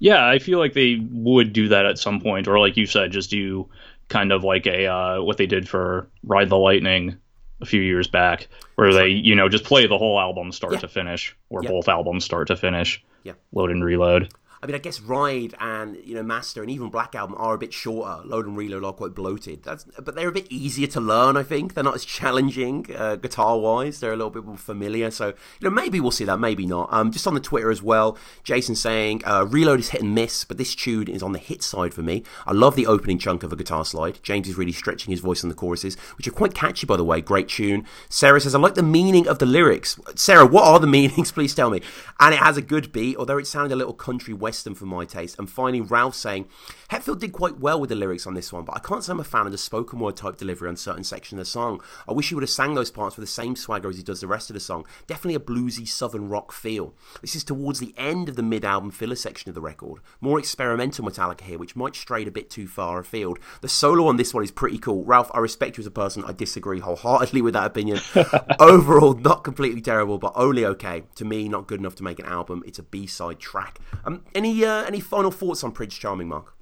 Yeah, 0.00 0.26
I 0.26 0.38
feel 0.38 0.58
like 0.58 0.72
they 0.72 0.98
would 1.10 1.52
do 1.52 1.68
that 1.68 1.86
at 1.86 1.98
some 1.98 2.20
point, 2.20 2.48
or 2.48 2.58
like 2.58 2.76
you 2.76 2.86
said, 2.86 3.12
just 3.12 3.30
do 3.30 3.68
kind 4.08 4.32
of 4.32 4.42
like 4.44 4.66
a 4.66 4.86
uh, 4.86 5.22
what 5.22 5.36
they 5.36 5.46
did 5.46 5.68
for 5.68 6.08
Ride 6.24 6.48
the 6.48 6.58
Lightning 6.58 7.16
a 7.60 7.66
few 7.66 7.80
years 7.80 8.08
back, 8.08 8.48
where 8.74 8.92
they 8.92 9.06
you 9.08 9.34
know 9.36 9.48
just 9.48 9.64
play 9.64 9.86
the 9.86 9.96
whole 9.98 10.18
album 10.18 10.50
start 10.52 10.74
Yeah. 10.74 10.78
to 10.80 10.88
finish, 10.88 11.36
or 11.48 11.62
Yeah. 11.62 11.70
both 11.70 11.88
albums 11.88 12.24
start 12.24 12.48
to 12.48 12.56
finish. 12.56 13.02
Yeah. 13.22 13.34
Load 13.52 13.70
and 13.70 13.84
reload. 13.84 14.32
I 14.64 14.66
mean, 14.66 14.76
I 14.76 14.78
guess 14.78 14.98
Ride 14.98 15.54
and 15.60 15.98
you 16.06 16.14
know 16.14 16.22
Master 16.22 16.62
and 16.62 16.70
even 16.70 16.88
Black 16.88 17.14
Album 17.14 17.36
are 17.38 17.52
a 17.52 17.58
bit 17.58 17.74
shorter. 17.74 18.26
Load 18.26 18.46
and 18.46 18.56
Reload 18.56 18.82
are 18.82 18.94
quite 18.94 19.14
bloated. 19.14 19.62
That's, 19.62 19.84
but 19.84 20.14
they're 20.14 20.30
a 20.30 20.32
bit 20.32 20.50
easier 20.50 20.86
to 20.86 21.02
learn. 21.02 21.36
I 21.36 21.42
think 21.42 21.74
they're 21.74 21.84
not 21.84 21.96
as 21.96 22.06
challenging 22.06 22.86
uh, 22.96 23.16
guitar 23.16 23.58
wise. 23.58 24.00
They're 24.00 24.14
a 24.14 24.16
little 24.16 24.30
bit 24.30 24.46
more 24.46 24.56
familiar. 24.56 25.10
So 25.10 25.26
you 25.26 25.34
know 25.60 25.70
maybe 25.70 26.00
we'll 26.00 26.12
see 26.12 26.24
that, 26.24 26.38
maybe 26.38 26.64
not. 26.64 26.90
Um, 26.90 27.12
just 27.12 27.26
on 27.26 27.34
the 27.34 27.40
Twitter 27.40 27.70
as 27.70 27.82
well, 27.82 28.16
Jason 28.42 28.74
saying 28.74 29.20
uh, 29.26 29.44
Reload 29.46 29.80
is 29.80 29.90
hit 29.90 30.00
and 30.00 30.14
miss, 30.14 30.44
but 30.44 30.56
this 30.56 30.74
tune 30.74 31.08
is 31.08 31.22
on 31.22 31.32
the 31.32 31.38
hit 31.38 31.62
side 31.62 31.92
for 31.92 32.00
me. 32.00 32.22
I 32.46 32.52
love 32.52 32.74
the 32.74 32.86
opening 32.86 33.18
chunk 33.18 33.42
of 33.42 33.52
a 33.52 33.56
guitar 33.56 33.84
slide. 33.84 34.18
James 34.22 34.48
is 34.48 34.56
really 34.56 34.72
stretching 34.72 35.10
his 35.10 35.20
voice 35.20 35.44
on 35.44 35.50
the 35.50 35.54
choruses, 35.54 35.98
which 36.16 36.26
are 36.26 36.32
quite 36.32 36.54
catchy 36.54 36.86
by 36.86 36.96
the 36.96 37.04
way. 37.04 37.20
Great 37.20 37.50
tune. 37.50 37.84
Sarah 38.08 38.40
says 38.40 38.54
I 38.54 38.58
like 38.58 38.76
the 38.76 38.82
meaning 38.82 39.28
of 39.28 39.40
the 39.40 39.46
lyrics. 39.46 40.00
Sarah, 40.14 40.46
what 40.46 40.64
are 40.64 40.80
the 40.80 40.86
meanings? 40.94 41.32
Please 41.32 41.54
tell 41.54 41.68
me. 41.68 41.82
And 42.18 42.32
it 42.32 42.40
has 42.40 42.56
a 42.56 42.62
good 42.62 42.92
beat, 42.92 43.18
although 43.18 43.36
it 43.36 43.46
sounded 43.46 43.74
a 43.74 43.76
little 43.76 43.92
country 43.92 44.32
western 44.32 44.53
for 44.62 44.86
my 44.86 45.04
taste. 45.04 45.38
And 45.38 45.48
finally, 45.48 45.80
Ralph 45.80 46.14
saying 46.14 46.48
Hetfield 46.90 47.20
did 47.20 47.32
quite 47.32 47.58
well 47.58 47.80
with 47.80 47.90
the 47.90 47.96
lyrics 47.96 48.26
on 48.26 48.34
this 48.34 48.52
one, 48.52 48.64
but 48.64 48.76
I 48.76 48.80
can't 48.80 49.02
say 49.02 49.12
I'm 49.12 49.20
a 49.20 49.24
fan 49.24 49.46
of 49.46 49.52
the 49.52 49.58
spoken 49.58 49.98
word 49.98 50.16
type 50.16 50.36
delivery 50.36 50.68
on 50.68 50.76
certain 50.76 51.04
sections 51.04 51.38
of 51.38 51.46
the 51.46 51.50
song. 51.50 51.80
I 52.08 52.12
wish 52.12 52.28
he 52.28 52.34
would 52.34 52.42
have 52.42 52.50
sang 52.50 52.74
those 52.74 52.90
parts 52.90 53.16
with 53.16 53.24
the 53.24 53.32
same 53.32 53.56
swagger 53.56 53.88
as 53.88 53.96
he 53.96 54.02
does 54.02 54.20
the 54.20 54.26
rest 54.26 54.50
of 54.50 54.54
the 54.54 54.60
song. 54.60 54.86
Definitely 55.06 55.36
a 55.36 55.40
bluesy 55.40 55.86
southern 55.86 56.28
rock 56.28 56.52
feel. 56.52 56.94
This 57.20 57.34
is 57.34 57.44
towards 57.44 57.80
the 57.80 57.94
end 57.96 58.28
of 58.28 58.36
the 58.36 58.42
mid-album 58.42 58.90
filler 58.90 59.16
section 59.16 59.48
of 59.48 59.54
the 59.54 59.60
record. 59.60 60.00
More 60.20 60.38
experimental 60.38 61.04
Metallica 61.04 61.42
here, 61.42 61.58
which 61.58 61.76
might 61.76 61.96
stray 61.96 62.24
a 62.26 62.30
bit 62.30 62.50
too 62.50 62.66
far 62.66 62.98
afield. 62.98 63.38
The 63.60 63.68
solo 63.68 64.06
on 64.06 64.16
this 64.16 64.34
one 64.34 64.44
is 64.44 64.50
pretty 64.50 64.78
cool. 64.78 65.04
Ralph, 65.04 65.30
I 65.34 65.38
respect 65.38 65.76
you 65.76 65.82
as 65.82 65.86
a 65.86 65.90
person. 65.90 66.24
I 66.24 66.32
disagree 66.32 66.80
wholeheartedly 66.80 67.42
with 67.42 67.54
that 67.54 67.66
opinion. 67.66 67.98
Overall, 68.60 69.14
not 69.14 69.44
completely 69.44 69.80
terrible, 69.80 70.18
but 70.18 70.32
only 70.36 70.64
okay. 70.64 71.04
To 71.16 71.24
me, 71.24 71.48
not 71.48 71.66
good 71.66 71.80
enough 71.80 71.94
to 71.96 72.04
make 72.04 72.18
an 72.18 72.26
album. 72.26 72.62
It's 72.66 72.78
a 72.78 72.82
B-side 72.82 73.38
track. 73.38 73.78
Um, 74.04 74.22
any 74.34 74.43
uh, 74.64 74.84
any 74.84 75.00
final 75.00 75.30
thoughts 75.30 75.64
on 75.64 75.72
Prince 75.72 75.94
Charming, 75.94 76.28
Mark? 76.28 76.54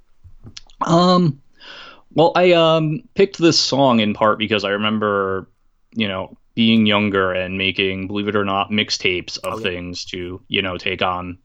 Um, 0.85 1.41
well, 2.13 2.31
I 2.35 2.53
um 2.53 3.03
picked 3.15 3.37
this 3.39 3.59
song 3.59 3.99
in 3.99 4.13
part 4.13 4.39
because 4.39 4.63
I 4.63 4.71
remember, 4.71 5.49
you 5.93 6.07
know, 6.07 6.37
being 6.55 6.85
younger 6.85 7.31
and 7.33 7.57
making, 7.57 8.07
believe 8.07 8.27
it 8.27 8.35
or 8.35 8.45
not, 8.45 8.71
mixtapes 8.71 9.39
of 9.39 9.55
Oh, 9.55 9.59
yeah. 9.59 9.69
things 9.69 10.05
to, 10.05 10.41
you 10.47 10.61
know, 10.61 10.77
take 10.77 11.01
on, 11.01 11.39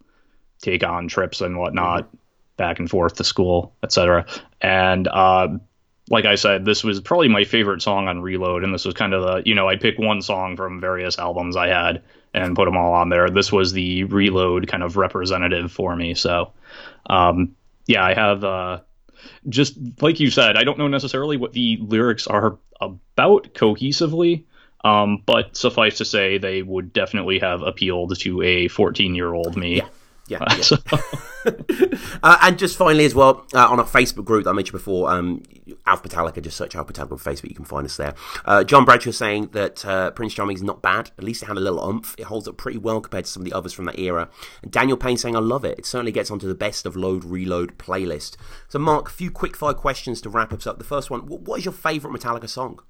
take 0.62 0.84
on 0.84 1.08
trips 1.08 1.40
and 1.40 1.58
whatnot, 1.58 2.04
Mm-hmm. 2.04 2.16
back 2.56 2.78
and 2.80 2.90
forth 2.90 3.14
to 3.16 3.24
school, 3.24 3.74
etc. 3.82 4.26
And 4.60 5.08
uh, 5.08 5.48
like 6.10 6.24
I 6.26 6.36
said, 6.36 6.64
this 6.64 6.84
was 6.84 7.00
probably 7.00 7.28
my 7.28 7.44
favorite 7.44 7.82
song 7.82 8.08
on 8.08 8.22
Reload, 8.22 8.64
and 8.64 8.74
this 8.74 8.84
was 8.84 8.94
kind 8.94 9.14
of 9.14 9.22
the, 9.22 9.42
you 9.48 9.54
know, 9.54 9.68
I 9.68 9.76
picked 9.76 10.00
one 10.00 10.22
song 10.22 10.56
from 10.56 10.80
various 10.80 11.18
albums 11.18 11.56
I 11.56 11.68
had 11.68 12.02
and 12.34 12.56
put 12.56 12.66
them 12.66 12.76
all 12.76 12.94
on 12.94 13.08
there. 13.08 13.30
This 13.30 13.52
was 13.52 13.72
the 13.72 14.04
Reload 14.04 14.68
kind 14.68 14.82
of 14.82 14.96
representative 14.96 15.72
for 15.72 15.94
me. 15.94 16.14
So, 16.14 16.52
um, 17.06 17.56
yeah, 17.86 18.04
I 18.04 18.14
have. 18.14 18.44
Uh, 18.44 18.80
just 19.48 19.76
like 20.00 20.20
you 20.20 20.30
said, 20.30 20.56
I 20.56 20.64
don't 20.64 20.78
know 20.78 20.88
necessarily 20.88 21.36
what 21.36 21.52
the 21.52 21.78
lyrics 21.80 22.26
are 22.26 22.58
about 22.80 23.54
cohesively, 23.54 24.44
um, 24.84 25.22
but 25.26 25.56
suffice 25.56 25.98
to 25.98 26.04
say, 26.04 26.38
they 26.38 26.62
would 26.62 26.92
definitely 26.92 27.40
have 27.40 27.62
appealed 27.62 28.18
to 28.20 28.42
a 28.42 28.68
14 28.68 29.14
year 29.14 29.32
old 29.32 29.56
me. 29.56 29.78
Yeah, 29.78 29.88
yeah. 30.28 30.46
So, 30.60 30.76
Uh, 32.22 32.36
and 32.42 32.58
just 32.58 32.76
finally, 32.76 33.04
as 33.04 33.14
well, 33.14 33.46
uh, 33.54 33.66
on 33.68 33.78
our 33.78 33.86
Facebook 33.86 34.24
group 34.24 34.44
that 34.44 34.50
I 34.50 34.52
mentioned 34.52 34.72
before, 34.72 35.08
um, 35.10 35.42
Alpha 35.86 36.08
Metallica, 36.08 36.42
just 36.42 36.56
search 36.56 36.74
Alf 36.76 36.88
Metallica 36.88 37.12
on 37.12 37.18
Facebook, 37.18 37.48
you 37.48 37.54
can 37.54 37.64
find 37.64 37.86
us 37.86 37.96
there. 37.96 38.14
Uh, 38.44 38.64
John 38.64 38.84
Bradshaw 38.84 39.12
saying 39.12 39.50
that 39.52 39.84
uh, 39.86 40.10
Prince 40.10 40.34
Charming 40.34 40.56
is 40.56 40.62
not 40.62 40.82
bad. 40.82 41.10
At 41.16 41.24
least 41.24 41.42
it 41.42 41.46
had 41.46 41.56
a 41.56 41.60
little 41.60 41.80
umph. 41.82 42.14
It 42.18 42.24
holds 42.24 42.48
up 42.48 42.56
pretty 42.56 42.78
well 42.78 43.00
compared 43.00 43.24
to 43.24 43.30
some 43.30 43.42
of 43.42 43.44
the 43.44 43.52
others 43.56 43.72
from 43.72 43.84
that 43.86 43.98
era. 43.98 44.28
And 44.62 44.70
Daniel 44.72 44.96
Payne 44.96 45.16
saying, 45.16 45.36
I 45.36 45.40
love 45.40 45.64
it. 45.64 45.78
It 45.78 45.86
certainly 45.86 46.12
gets 46.12 46.30
onto 46.30 46.48
the 46.48 46.54
best 46.54 46.84
of 46.84 46.96
Load 46.96 47.24
Reload 47.24 47.78
playlist. 47.78 48.36
So, 48.68 48.78
Mark, 48.78 49.08
a 49.08 49.12
few 49.12 49.30
quick 49.30 49.56
fire 49.56 49.74
questions 49.74 50.20
to 50.22 50.28
wrap 50.28 50.52
us 50.52 50.66
up. 50.66 50.78
The 50.78 50.84
first 50.84 51.08
one 51.10 51.20
wh- 51.20 51.46
What 51.46 51.60
is 51.60 51.64
your 51.64 51.72
favourite 51.72 52.18
Metallica 52.18 52.48
song? 52.48 52.80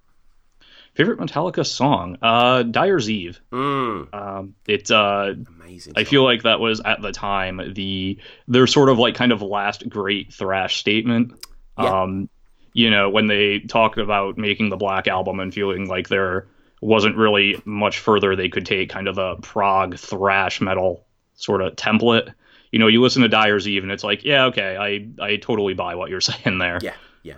Favorite 0.98 1.18
Metallica 1.18 1.64
song? 1.64 2.18
Uh, 2.20 2.62
Dyer's 2.64 3.08
Eve. 3.08 3.40
Mm, 3.52 4.12
Um, 4.12 4.54
it's 4.66 4.90
uh, 4.90 5.34
amazing. 5.60 5.94
I 5.96 6.02
song. 6.02 6.10
feel 6.10 6.24
like 6.24 6.42
that 6.42 6.60
was 6.60 6.80
at 6.84 7.00
the 7.00 7.12
time 7.12 7.72
the 7.74 8.18
their 8.48 8.66
sort 8.66 8.90
of 8.90 8.98
like 8.98 9.14
kind 9.14 9.32
of 9.32 9.40
last 9.40 9.88
great 9.88 10.32
thrash 10.34 10.76
statement. 10.76 11.32
Yeah. 11.78 12.02
Um, 12.02 12.28
you 12.74 12.90
know, 12.90 13.08
when 13.08 13.26
they 13.28 13.60
talked 13.60 13.98
about 13.98 14.36
making 14.36 14.68
the 14.68 14.76
Black 14.76 15.08
Album 15.08 15.40
and 15.40 15.54
feeling 15.54 15.88
like 15.88 16.08
there 16.08 16.48
wasn't 16.80 17.16
really 17.16 17.60
much 17.64 17.98
further 17.98 18.36
they 18.36 18.48
could 18.48 18.66
take, 18.66 18.90
kind 18.90 19.08
of 19.08 19.14
the 19.16 19.36
prog 19.36 19.96
thrash 19.96 20.60
metal 20.60 21.06
sort 21.34 21.62
of 21.62 21.74
template. 21.76 22.32
You 22.70 22.78
know, 22.78 22.86
you 22.86 23.00
listen 23.00 23.22
to 23.22 23.28
Dyer's 23.28 23.66
Eve 23.66 23.82
and 23.82 23.90
it's 23.90 24.04
like, 24.04 24.24
yeah, 24.24 24.46
okay, 24.46 24.76
I 24.76 25.24
I 25.24 25.36
totally 25.36 25.74
buy 25.74 25.94
what 25.94 26.10
you're 26.10 26.20
saying 26.32 26.58
there. 26.58 26.78
Yeah, 26.82 26.94
yeah. 27.22 27.34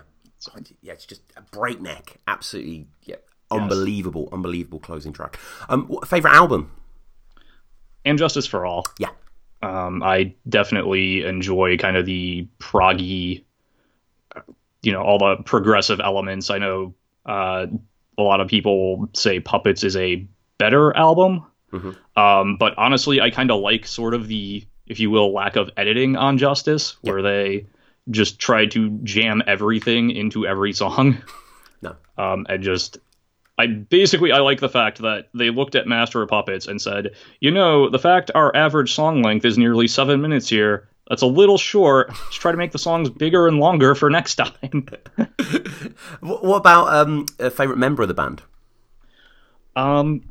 Yeah, 0.83 0.95
it's 0.95 1.05
just 1.05 1.21
a 1.37 1.43
breakneck. 1.43 2.19
Absolutely, 2.27 2.87
yeah. 3.05 3.17
Unbelievable, 3.51 4.29
unbelievable 4.33 4.79
closing 4.81 5.13
track. 5.13 5.39
Um, 5.69 5.87
what, 5.87 6.07
favorite 6.09 6.33
album? 6.35 6.71
And 8.05 8.19
Justice 8.19 8.47
for 8.47 8.65
All. 8.65 8.87
Yeah, 8.99 9.11
Um, 9.63 10.03
I 10.03 10.35
definitely 10.49 11.25
enjoy 11.25 11.77
kind 11.77 11.97
of 11.97 12.07
the 12.07 12.47
proggy, 12.59 13.45
you 14.83 14.93
know, 14.93 15.03
all 15.03 15.19
the 15.19 15.43
progressive 15.45 16.01
elements. 16.01 16.49
I 16.51 16.59
know 16.59 16.95
uh, 17.27 17.67
a 18.17 18.23
lot 18.23 18.41
of 18.41 18.49
people 18.49 19.09
say 19.15 19.41
Puppets 19.41 19.85
is 19.85 19.97
a 19.97 20.27
better 20.59 20.97
album, 20.97 21.45
Mhm. 21.73 21.97
um, 22.17 22.57
but 22.57 22.75
honestly, 22.79 23.21
I 23.21 23.31
kind 23.31 23.51
of 23.51 23.61
like 23.61 23.87
sort 23.87 24.15
of 24.15 24.29
the, 24.29 24.65
if 24.87 24.99
you 25.01 25.11
will, 25.11 25.33
lack 25.33 25.57
of 25.57 25.71
editing 25.77 26.17
on 26.17 26.39
Justice, 26.39 26.97
where 27.03 27.21
they 27.23 27.67
just 28.11 28.39
try 28.39 28.67
to 28.67 28.91
jam 29.05 29.43
everything 29.47 30.11
into 30.11 30.47
every 30.47 30.73
song, 30.73 31.19
no, 31.83 31.95
um, 32.19 32.47
and 32.49 32.63
just. 32.63 32.99
I 33.61 33.67
basically 33.67 34.33
I 34.33 34.39
like 34.39 34.61
the 34.61 34.69
fact 34.69 34.99
that 35.03 35.29
they 35.35 35.51
looked 35.51 35.75
at 35.75 35.87
Master 35.87 36.23
of 36.23 36.31
Puppets 36.31 36.67
and 36.67 36.81
said, 36.81 37.11
you 37.41 37.51
know, 37.51 37.91
the 37.91 37.99
fact 37.99 38.31
our 38.35 38.55
average 38.57 38.95
song 38.95 39.23
length 39.23 39.45
is 39.45 39.59
nearly 39.59 39.87
seven 39.87 40.23
minutes 40.23 40.49
here, 40.49 40.89
that's 41.09 41.23
a 41.23 41.27
little 41.27 41.59
short. 41.59 42.09
Let's 42.09 42.37
try 42.37 42.53
to 42.53 42.57
make 42.57 42.73
the 42.73 42.79
songs 42.79 43.11
bigger 43.11 43.47
and 43.47 43.59
longer 43.59 43.95
for 43.95 44.09
next 44.09 44.37
time. 44.37 44.87
What, 46.21 46.57
about 46.57 46.95
um, 46.95 47.27
a 47.39 47.51
favorite 47.51 47.79
member 47.79 48.03
of 48.03 48.09
the 48.09 48.15
band? 48.15 48.43
um, 49.77 50.23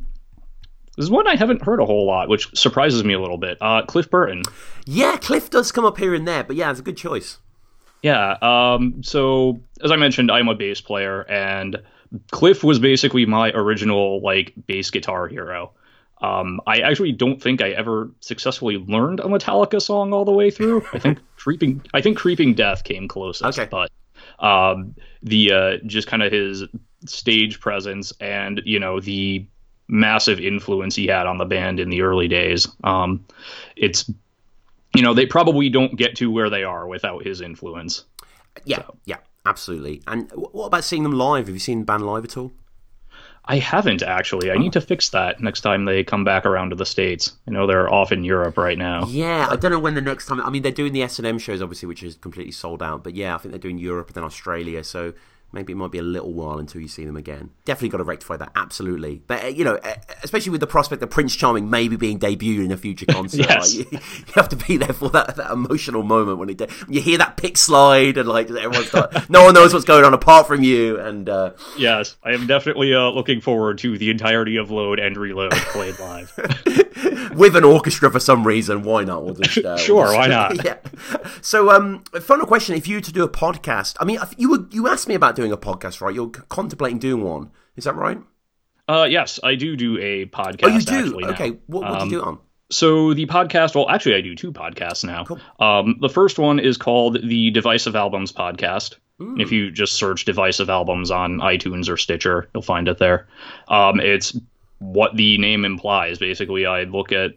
this 0.97 1.05
is 1.05 1.11
one 1.11 1.27
I 1.27 1.35
haven't 1.35 1.61
heard 1.61 1.79
a 1.79 1.85
whole 1.85 2.05
lot, 2.05 2.29
which 2.29 2.55
surprises 2.57 3.03
me 3.03 3.13
a 3.13 3.19
little 3.19 3.37
bit. 3.37 3.57
Uh, 3.61 3.83
Cliff 3.83 4.09
Burton. 4.09 4.43
Yeah, 4.85 5.17
Cliff 5.17 5.49
does 5.49 5.71
come 5.71 5.85
up 5.85 5.97
here 5.97 6.13
and 6.13 6.27
there, 6.27 6.43
but 6.43 6.55
yeah, 6.55 6.71
it's 6.71 6.79
a 6.79 6.83
good 6.83 6.97
choice. 6.97 7.37
Yeah. 8.01 8.37
Um, 8.41 9.03
so 9.03 9.59
as 9.83 9.91
I 9.91 9.95
mentioned, 9.95 10.31
I'm 10.31 10.47
a 10.47 10.55
bass 10.55 10.81
player, 10.81 11.21
and 11.29 11.81
Cliff 12.31 12.63
was 12.63 12.79
basically 12.79 13.25
my 13.25 13.51
original 13.51 14.21
like 14.21 14.53
bass 14.67 14.89
guitar 14.89 15.27
hero. 15.27 15.71
Um, 16.21 16.59
I 16.67 16.79
actually 16.79 17.13
don't 17.13 17.41
think 17.41 17.61
I 17.61 17.69
ever 17.69 18.11
successfully 18.19 18.77
learned 18.77 19.21
a 19.21 19.23
Metallica 19.23 19.81
song 19.81 20.11
all 20.11 20.25
the 20.25 20.33
way 20.33 20.51
through. 20.51 20.85
I 20.91 20.99
think 20.99 21.19
creeping, 21.37 21.81
I 21.93 22.01
think 22.01 22.17
creeping 22.17 22.55
death 22.55 22.83
came 22.83 23.07
closest, 23.07 23.57
Okay. 23.57 23.69
but 23.69 23.89
um, 24.45 24.95
the 25.23 25.51
uh, 25.53 25.77
just 25.85 26.07
kind 26.07 26.21
of 26.21 26.31
his 26.31 26.63
stage 27.05 27.61
presence 27.61 28.11
and 28.19 28.61
you 28.65 28.79
know 28.79 28.99
the 28.99 29.45
massive 29.87 30.39
influence 30.39 30.95
he 30.95 31.07
had 31.07 31.25
on 31.25 31.37
the 31.37 31.45
band 31.45 31.79
in 31.79 31.89
the 31.89 32.01
early 32.01 32.27
days. 32.27 32.67
Um, 32.83 33.25
it's 33.77 34.09
you 34.95 35.01
know 35.03 35.13
they 35.13 35.25
probably 35.25 35.69
don't 35.69 35.95
get 35.95 36.17
to 36.17 36.29
where 36.29 36.49
they 36.49 36.63
are 36.63 36.85
without 36.87 37.23
his 37.25 37.39
influence. 37.39 38.03
Yeah, 38.65 38.81
yeah, 39.05 39.17
absolutely. 39.49 40.01
And 40.07 40.31
what 40.31 40.67
about 40.67 40.83
seeing 40.83 41.03
them 41.03 41.13
live? 41.13 41.47
Have 41.47 41.55
you 41.55 41.59
seen 41.59 41.79
the 41.79 41.85
band 41.85 42.05
live 42.05 42.23
at 42.23 42.37
all? 42.37 42.51
I 43.45 43.57
haven't 43.57 44.03
actually. 44.03 44.51
I 44.51 44.57
need 44.57 44.73
to 44.73 44.81
fix 44.81 45.09
that 45.09 45.41
next 45.41 45.61
time 45.61 45.85
they 45.85 46.03
come 46.03 46.23
back 46.23 46.45
around 46.45 46.69
to 46.69 46.75
the 46.75 46.85
states. 46.85 47.33
I 47.47 47.51
know 47.51 47.65
they're 47.65 47.91
off 47.91 48.11
in 48.11 48.23
Europe 48.23 48.57
right 48.57 48.77
now. 48.77 49.07
Yeah, 49.07 49.47
I 49.49 49.55
don't 49.55 49.71
know 49.71 49.79
when 49.79 49.95
the 49.95 50.01
next 50.01 50.27
time. 50.27 50.39
I 50.41 50.51
mean, 50.51 50.61
they're 50.61 50.71
doing 50.71 50.93
the 50.93 51.01
S 51.01 51.17
and 51.17 51.27
M 51.27 51.39
shows, 51.39 51.59
obviously, 51.59 51.87
which 51.87 52.03
is 52.03 52.15
completely 52.15 52.51
sold 52.51 52.83
out. 52.83 53.03
But 53.03 53.15
yeah, 53.15 53.33
I 53.33 53.39
think 53.39 53.51
they're 53.51 53.59
doing 53.59 53.79
Europe 53.79 54.09
and 54.09 54.15
then 54.15 54.23
Australia. 54.23 54.83
So 54.83 55.13
maybe 55.51 55.73
it 55.73 55.75
might 55.75 55.91
be 55.91 55.97
a 55.97 56.03
little 56.03 56.33
while 56.33 56.59
until 56.59 56.81
you 56.81 56.87
see 56.87 57.05
them 57.05 57.17
again. 57.17 57.49
Definitely 57.65 57.89
got 57.89 57.97
to 57.97 58.03
rectify 58.03 58.37
that, 58.37 58.51
absolutely. 58.55 59.21
But 59.25 59.43
uh, 59.43 59.47
you 59.47 59.63
know, 59.63 59.75
uh, 59.75 59.95
especially 60.23 60.51
with 60.51 60.61
the 60.61 60.67
prospect 60.67 61.01
of 61.01 61.09
Prince 61.09 61.35
Charming 61.35 61.69
maybe 61.69 61.95
being 61.95 62.19
debuted 62.19 62.65
in 62.65 62.71
a 62.71 62.77
future 62.77 63.05
concert, 63.09 63.39
yes. 63.39 63.75
like, 63.75 63.91
you, 63.91 63.99
you, 63.99 64.33
have 64.35 64.49
to 64.49 64.55
be 64.55 64.77
there 64.77 64.93
for 64.93 65.09
that, 65.09 65.35
that 65.35 65.51
emotional 65.51 66.03
moment 66.03 66.37
when, 66.37 66.49
it, 66.49 66.59
when 66.59 66.93
you 66.93 67.01
hear 67.01 67.17
that 67.17 67.37
pick 67.37 67.57
slide 67.57 68.17
and 68.17 68.27
like 68.27 68.49
everyone's 68.49 68.87
start, 68.87 69.29
no 69.29 69.43
one 69.43 69.53
knows 69.53 69.73
what's 69.73 69.85
going 69.85 70.05
on 70.05 70.13
apart 70.13 70.47
from 70.47 70.63
you. 70.63 70.99
And 70.99 71.27
uh, 71.29 71.51
yes, 71.77 72.15
I 72.23 72.33
am 72.33 72.47
definitely 72.47 72.93
uh, 72.93 73.09
looking 73.09 73.41
forward 73.41 73.79
to 73.79 73.97
the 73.97 74.09
entirety 74.09 74.57
of 74.57 74.71
Load 74.71 74.99
and 74.99 75.17
Reload 75.17 75.51
played 75.51 75.99
live 75.99 76.31
with 77.33 77.55
an 77.55 77.63
orchestra 77.63 78.11
for 78.11 78.19
some 78.19 78.45
reason. 78.45 78.83
Why 78.83 79.03
not? 79.03 79.23
We'll 79.23 79.35
just, 79.35 79.57
uh, 79.65 79.77
sure, 79.77 79.95
we'll 79.95 80.05
just, 80.05 80.17
why 80.17 80.27
not? 80.27 80.65
yeah. 80.65 80.77
So, 81.41 81.69
um, 81.71 82.03
final 82.21 82.45
question: 82.45 82.75
If 82.75 82.87
you 82.87 82.97
were 82.97 83.01
to 83.01 83.11
do 83.11 83.23
a 83.23 83.29
podcast, 83.29 83.95
I 83.99 84.05
mean, 84.05 84.19
you 84.37 84.51
were 84.51 84.65
you 84.71 84.87
asked 84.87 85.07
me 85.07 85.15
about 85.15 85.35
doing 85.35 85.51
a 85.51 85.57
podcast, 85.57 86.01
right? 86.01 86.13
You're 86.13 86.29
contemplating 86.29 86.99
doing 86.99 87.23
one. 87.23 87.51
Is 87.75 87.85
that 87.85 87.95
right? 87.95 88.19
Uh, 88.87 89.05
yes, 89.09 89.39
I 89.43 89.55
do 89.55 89.75
do 89.75 89.99
a 89.99 90.25
podcast. 90.25 90.63
Oh, 90.63 90.67
you 90.67 90.81
do? 90.81 91.27
Okay. 91.29 91.51
What, 91.67 91.83
what 91.83 92.01
um, 92.01 92.09
do 92.09 92.15
you 92.15 92.21
do 92.21 92.25
on? 92.25 92.39
So 92.71 93.13
the 93.13 93.25
podcast, 93.25 93.73
well, 93.73 93.89
actually, 93.89 94.15
I 94.15 94.21
do 94.21 94.35
two 94.35 94.51
podcasts 94.51 95.03
now. 95.03 95.25
Cool. 95.25 95.39
Um, 95.59 95.97
the 96.01 96.09
first 96.09 96.37
one 96.37 96.59
is 96.59 96.77
called 96.77 97.17
the 97.21 97.49
Divisive 97.51 97.95
Albums 97.95 98.31
Podcast. 98.31 98.95
Mm. 99.19 99.41
If 99.41 99.51
you 99.51 99.71
just 99.71 99.93
search 99.93 100.25
Divisive 100.25 100.69
Albums 100.69 101.11
on 101.11 101.39
iTunes 101.39 101.89
or 101.89 101.97
Stitcher, 101.97 102.49
you'll 102.53 102.63
find 102.63 102.87
it 102.87 102.99
there. 102.99 103.27
Um, 103.67 103.99
it's 103.99 104.37
what 104.79 105.15
the 105.15 105.37
name 105.37 105.65
implies. 105.65 106.17
Basically, 106.17 106.65
I 106.65 106.83
look 106.83 107.11
at 107.11 107.31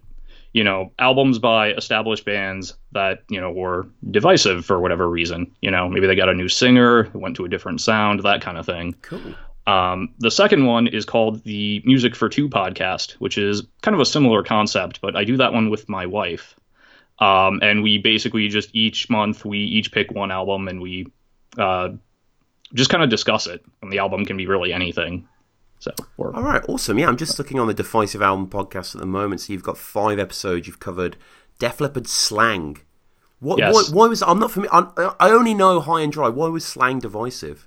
you 0.52 0.62
know, 0.62 0.92
albums 0.98 1.38
by 1.38 1.72
established 1.72 2.24
bands 2.24 2.74
that, 2.92 3.22
you 3.30 3.40
know, 3.40 3.50
were 3.50 3.88
divisive 4.10 4.64
for 4.64 4.80
whatever 4.80 5.08
reason. 5.08 5.50
You 5.62 5.70
know, 5.70 5.88
maybe 5.88 6.06
they 6.06 6.14
got 6.14 6.28
a 6.28 6.34
new 6.34 6.48
singer, 6.48 7.08
went 7.14 7.36
to 7.36 7.44
a 7.44 7.48
different 7.48 7.80
sound, 7.80 8.22
that 8.22 8.42
kind 8.42 8.58
of 8.58 8.66
thing. 8.66 8.94
Cool. 9.00 9.34
Um, 9.66 10.12
the 10.18 10.30
second 10.30 10.66
one 10.66 10.88
is 10.88 11.04
called 11.04 11.42
the 11.44 11.82
Music 11.84 12.14
for 12.14 12.28
Two 12.28 12.48
podcast, 12.48 13.12
which 13.12 13.38
is 13.38 13.62
kind 13.80 13.94
of 13.94 14.00
a 14.00 14.04
similar 14.06 14.42
concept, 14.42 15.00
but 15.00 15.16
I 15.16 15.24
do 15.24 15.36
that 15.38 15.52
one 15.52 15.70
with 15.70 15.88
my 15.88 16.04
wife. 16.04 16.54
Um, 17.18 17.60
and 17.62 17.82
we 17.82 17.98
basically 17.98 18.48
just 18.48 18.74
each 18.74 19.08
month 19.08 19.44
we 19.44 19.58
each 19.58 19.92
pick 19.92 20.10
one 20.10 20.32
album 20.32 20.66
and 20.68 20.82
we 20.82 21.06
uh, 21.56 21.90
just 22.74 22.90
kind 22.90 23.04
of 23.04 23.08
discuss 23.08 23.46
it. 23.46 23.64
And 23.80 23.92
the 23.92 24.00
album 24.00 24.26
can 24.26 24.36
be 24.36 24.46
really 24.46 24.72
anything. 24.72 25.28
So, 25.82 25.90
all 26.16 26.44
right, 26.44 26.62
awesome. 26.68 26.96
Yeah, 26.96 27.08
I'm 27.08 27.16
just 27.16 27.40
looking 27.40 27.58
on 27.58 27.66
the 27.66 27.74
Divisive 27.74 28.22
Album 28.22 28.46
podcast 28.46 28.94
at 28.94 29.00
the 29.00 29.06
moment. 29.06 29.40
So 29.40 29.52
you've 29.52 29.64
got 29.64 29.76
five 29.76 30.20
episodes. 30.20 30.68
You've 30.68 30.78
covered 30.78 31.16
Def 31.58 31.80
Leppard 31.80 32.06
slang. 32.06 32.78
What? 33.40 33.58
Yes. 33.58 33.90
Why, 33.90 33.98
why, 33.98 34.06
was 34.06 34.22
I'm 34.22 34.38
not 34.38 34.52
familiar? 34.52 34.70
I, 34.72 35.14
I 35.18 35.30
only 35.30 35.54
know 35.54 35.80
High 35.80 36.02
and 36.02 36.12
Dry. 36.12 36.28
Why 36.28 36.46
was 36.46 36.64
slang 36.64 37.00
divisive? 37.00 37.66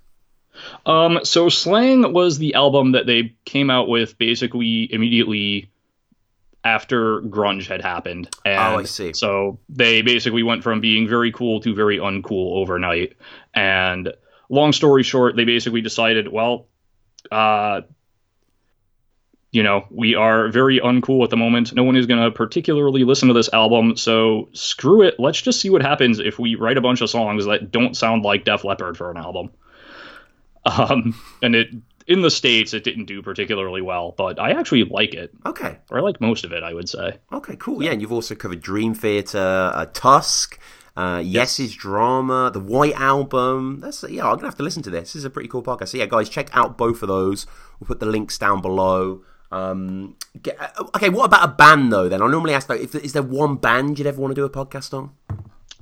Um, 0.86 1.20
so 1.24 1.50
Slang 1.50 2.14
was 2.14 2.38
the 2.38 2.54
album 2.54 2.94
that 2.94 3.06
they 3.06 3.36
came 3.44 3.70
out 3.70 3.90
with 3.90 4.18
basically 4.18 4.88
immediately 4.94 5.70
after 6.64 7.20
grunge 7.20 7.68
had 7.68 7.82
happened. 7.82 8.34
And 8.46 8.76
oh, 8.76 8.80
I 8.80 8.84
see. 8.84 9.12
So 9.12 9.60
they 9.68 10.02
basically 10.02 10.44
went 10.44 10.64
from 10.64 10.80
being 10.80 11.06
very 11.06 11.34
cool 11.34 11.60
to 11.60 11.76
very 11.76 11.98
uncool 11.98 12.54
overnight. 12.56 13.18
And 13.54 14.14
long 14.48 14.72
story 14.72 15.04
short, 15.04 15.36
they 15.36 15.44
basically 15.44 15.82
decided, 15.82 16.32
well, 16.32 16.68
uh, 17.30 17.82
you 19.56 19.64
know, 19.64 19.86
we 19.90 20.16
are 20.16 20.50
very 20.50 20.82
uncool 20.82 21.24
at 21.24 21.30
the 21.30 21.38
moment. 21.38 21.74
No 21.74 21.86
one 21.86 21.96
is 21.96 22.06
going 22.06 22.22
to 22.22 22.30
particularly 22.30 23.06
listen 23.06 23.30
to 23.30 23.34
this 23.34 23.50
album, 23.54 23.96
so 23.96 24.50
screw 24.52 25.02
it. 25.02 25.16
Let's 25.18 25.42
just 25.42 25.62
see 25.62 25.70
what 25.70 25.82
happens 25.82 26.20
if 26.20 26.38
we 26.38 26.56
write 26.56 26.78
a 26.78 26.82
bunch 26.82 27.00
of 27.00 27.10
songs 27.10 27.46
that 27.46 27.72
don't 27.72 27.96
sound 27.96 28.24
like 28.24 28.44
Def 28.44 28.66
Leppard 28.66 28.98
for 28.98 29.10
an 29.10 29.16
album. 29.16 29.52
Um, 30.66 31.18
and 31.42 31.56
it 31.56 31.70
in 32.06 32.22
the 32.22 32.30
states 32.30 32.74
it 32.74 32.84
didn't 32.84 33.06
do 33.06 33.22
particularly 33.22 33.82
well, 33.82 34.14
but 34.18 34.40
I 34.40 34.52
actually 34.52 34.84
like 34.84 35.14
it. 35.14 35.32
Okay, 35.46 35.78
or 35.90 36.00
I 36.00 36.02
like 36.02 36.20
most 36.20 36.44
of 36.44 36.52
it, 36.52 36.62
I 36.62 36.74
would 36.74 36.90
say. 36.90 37.20
Okay, 37.32 37.56
cool. 37.56 37.82
Yeah, 37.82 37.92
and 37.92 38.02
you've 38.02 38.12
also 38.12 38.36
covered 38.36 38.62
Dream 38.62 38.94
Theater, 38.94 39.72
uh, 39.74 39.86
Tusk. 39.94 40.60
Uh, 40.98 41.22
yes. 41.24 41.60
Yes's 41.60 41.76
drama, 41.76 42.52
the 42.54 42.60
White 42.60 43.00
Album. 43.00 43.80
That's 43.80 44.04
yeah. 44.10 44.28
I'm 44.28 44.36
gonna 44.36 44.48
have 44.48 44.56
to 44.56 44.64
listen 44.64 44.84
to 44.84 44.90
this. 44.90 45.14
This 45.14 45.16
is 45.16 45.26
a 45.26 45.30
pretty 45.30 45.48
cool 45.48 45.64
podcast. 45.64 45.90
So 45.90 45.98
yeah, 45.98 46.08
guys, 46.08 46.28
check 46.28 46.50
out 46.52 46.78
both 46.78 47.02
of 47.02 47.08
those. 47.08 47.48
We'll 47.80 47.88
put 47.88 48.02
the 48.02 48.06
links 48.06 48.38
down 48.38 48.62
below. 48.62 49.22
Um, 49.56 50.16
get, 50.42 50.60
uh, 50.60 50.84
okay, 50.96 51.10
what 51.10 51.26
about 51.26 51.48
a 51.48 51.52
band 51.52 51.92
though? 51.92 52.10
Then 52.10 52.22
I 52.22 52.28
normally 52.28 52.54
ask, 52.54 52.68
though, 52.68 52.76
if 52.76 52.94
is 52.96 53.14
there 53.14 53.24
one 53.24 53.56
band 53.56 53.98
you'd 53.98 54.08
ever 54.08 54.20
want 54.20 54.32
to 54.32 54.36
do 54.36 54.44
a 54.44 54.50
podcast 54.50 54.94
on? 54.94 55.12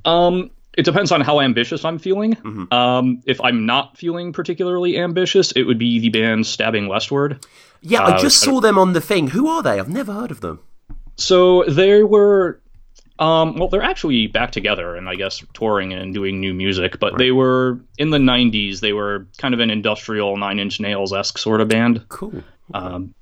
Um, 0.05 0.51
it 0.77 0.85
depends 0.85 1.11
on 1.11 1.21
how 1.21 1.39
ambitious 1.39 1.83
I'm 1.83 1.97
feeling. 1.97 2.35
Mm-hmm. 2.35 2.73
Um, 2.73 3.23
if 3.25 3.41
I'm 3.41 3.65
not 3.65 3.97
feeling 3.97 4.31
particularly 4.31 4.97
ambitious, 4.97 5.51
it 5.53 5.63
would 5.63 5.79
be 5.79 5.99
the 5.99 6.09
band 6.09 6.45
Stabbing 6.45 6.87
Westward. 6.87 7.45
Yeah, 7.81 8.03
uh, 8.03 8.13
I 8.13 8.17
just 8.19 8.39
saw 8.39 8.59
them 8.59 8.77
on 8.77 8.93
the 8.93 9.01
thing. 9.01 9.29
Who 9.29 9.47
are 9.47 9.63
they? 9.63 9.79
I've 9.79 9.89
never 9.89 10.13
heard 10.13 10.31
of 10.31 10.41
them. 10.41 10.59
So 11.15 11.63
they 11.63 12.03
were, 12.03 12.61
um, 13.19 13.55
well, 13.55 13.69
they're 13.69 13.83
actually 13.83 14.27
back 14.27 14.51
together 14.51 14.95
and 14.95 15.09
I 15.09 15.15
guess 15.15 15.43
touring 15.53 15.93
and 15.93 16.13
doing 16.13 16.39
new 16.39 16.53
music. 16.53 16.99
But 16.99 17.13
right. 17.13 17.19
they 17.19 17.31
were 17.31 17.79
in 17.97 18.09
the 18.09 18.17
'90s. 18.17 18.79
They 18.79 18.93
were 18.93 19.27
kind 19.37 19.53
of 19.53 19.59
an 19.59 19.69
industrial 19.69 20.37
Nine 20.37 20.59
Inch 20.59 20.79
Nails 20.79 21.13
esque 21.13 21.37
sort 21.37 21.61
of 21.61 21.67
band. 21.67 22.05
Cool. 22.09 22.29
Okay. 22.29 22.43
Um, 22.73 23.13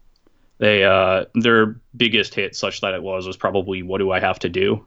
they 0.62 0.84
uh, 0.84 1.26
their 1.34 1.82
biggest 1.98 2.36
hit, 2.36 2.56
such 2.56 2.82
that 2.82 2.94
it 2.94 3.02
was, 3.02 3.26
was 3.26 3.36
probably 3.36 3.82
"What 3.82 3.98
Do 3.98 4.12
I 4.12 4.20
Have 4.20 4.38
to 4.40 4.50
Do." 4.50 4.86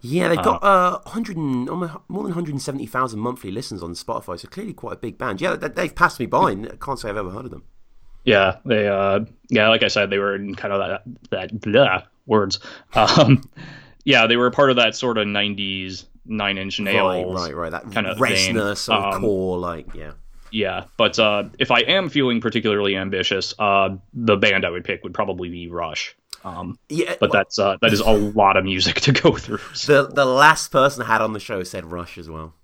Yeah, 0.00 0.28
they've 0.28 0.42
got 0.42 0.62
uh, 0.62 0.98
100 1.04 1.36
and, 1.36 1.66
more 1.66 1.78
than 1.78 2.34
170,000 2.34 3.18
monthly 3.18 3.50
listens 3.50 3.82
on 3.82 3.94
Spotify, 3.94 4.38
so 4.38 4.48
clearly 4.48 4.74
quite 4.74 4.92
a 4.92 4.96
big 4.96 5.16
band. 5.16 5.40
Yeah, 5.40 5.54
they've 5.54 5.94
passed 5.94 6.20
me 6.20 6.26
by, 6.26 6.50
and 6.50 6.66
I 6.66 6.76
can't 6.76 6.98
say 6.98 7.08
I've 7.08 7.16
ever 7.16 7.30
heard 7.30 7.46
of 7.46 7.52
them. 7.52 7.62
Yeah, 8.24 8.58
they 8.66 8.88
uh, 8.88 9.20
yeah, 9.48 9.68
like 9.68 9.84
I 9.84 9.88
said, 9.88 10.10
they 10.10 10.18
were 10.18 10.34
in 10.34 10.56
kind 10.56 10.74
of 10.74 10.80
that 10.80 11.30
that 11.30 11.60
blah, 11.60 12.02
words. 12.26 12.58
Um, 12.94 13.48
yeah, 14.04 14.26
they 14.26 14.36
were 14.36 14.50
part 14.50 14.70
of 14.70 14.76
that 14.76 14.96
sort 14.96 15.16
of 15.16 15.28
90s 15.28 16.06
Nine 16.26 16.58
Inch 16.58 16.80
Nails, 16.80 17.32
right, 17.32 17.54
right, 17.54 17.54
right. 17.54 17.70
That 17.70 17.92
kind 17.92 18.08
of 18.08 18.20
restless, 18.20 18.88
um, 18.88 19.20
core, 19.20 19.58
like 19.58 19.94
yeah 19.94 20.12
yeah. 20.50 20.84
But 20.96 21.18
uh, 21.18 21.44
if 21.58 21.70
I 21.70 21.80
am 21.80 22.08
feeling 22.08 22.40
particularly 22.40 22.96
ambitious, 22.96 23.54
uh, 23.58 23.96
the 24.12 24.36
band 24.36 24.64
I 24.64 24.70
would 24.70 24.84
pick 24.84 25.02
would 25.02 25.14
probably 25.14 25.48
be 25.48 25.68
Rush. 25.68 26.16
Um, 26.44 26.78
yeah, 26.90 27.16
but 27.18 27.30
well, 27.30 27.40
that's 27.40 27.58
uh, 27.58 27.76
that 27.80 27.92
is 27.92 28.00
a 28.00 28.10
lot 28.12 28.56
of 28.56 28.64
music 28.64 28.96
to 29.02 29.12
go 29.12 29.36
through. 29.36 29.58
So. 29.72 30.04
The 30.04 30.14
the 30.14 30.24
last 30.24 30.70
person 30.70 31.02
I 31.02 31.06
had 31.06 31.22
on 31.22 31.32
the 31.32 31.40
show 31.40 31.62
said 31.62 31.90
Rush 31.90 32.18
as 32.18 32.28
well. 32.28 32.54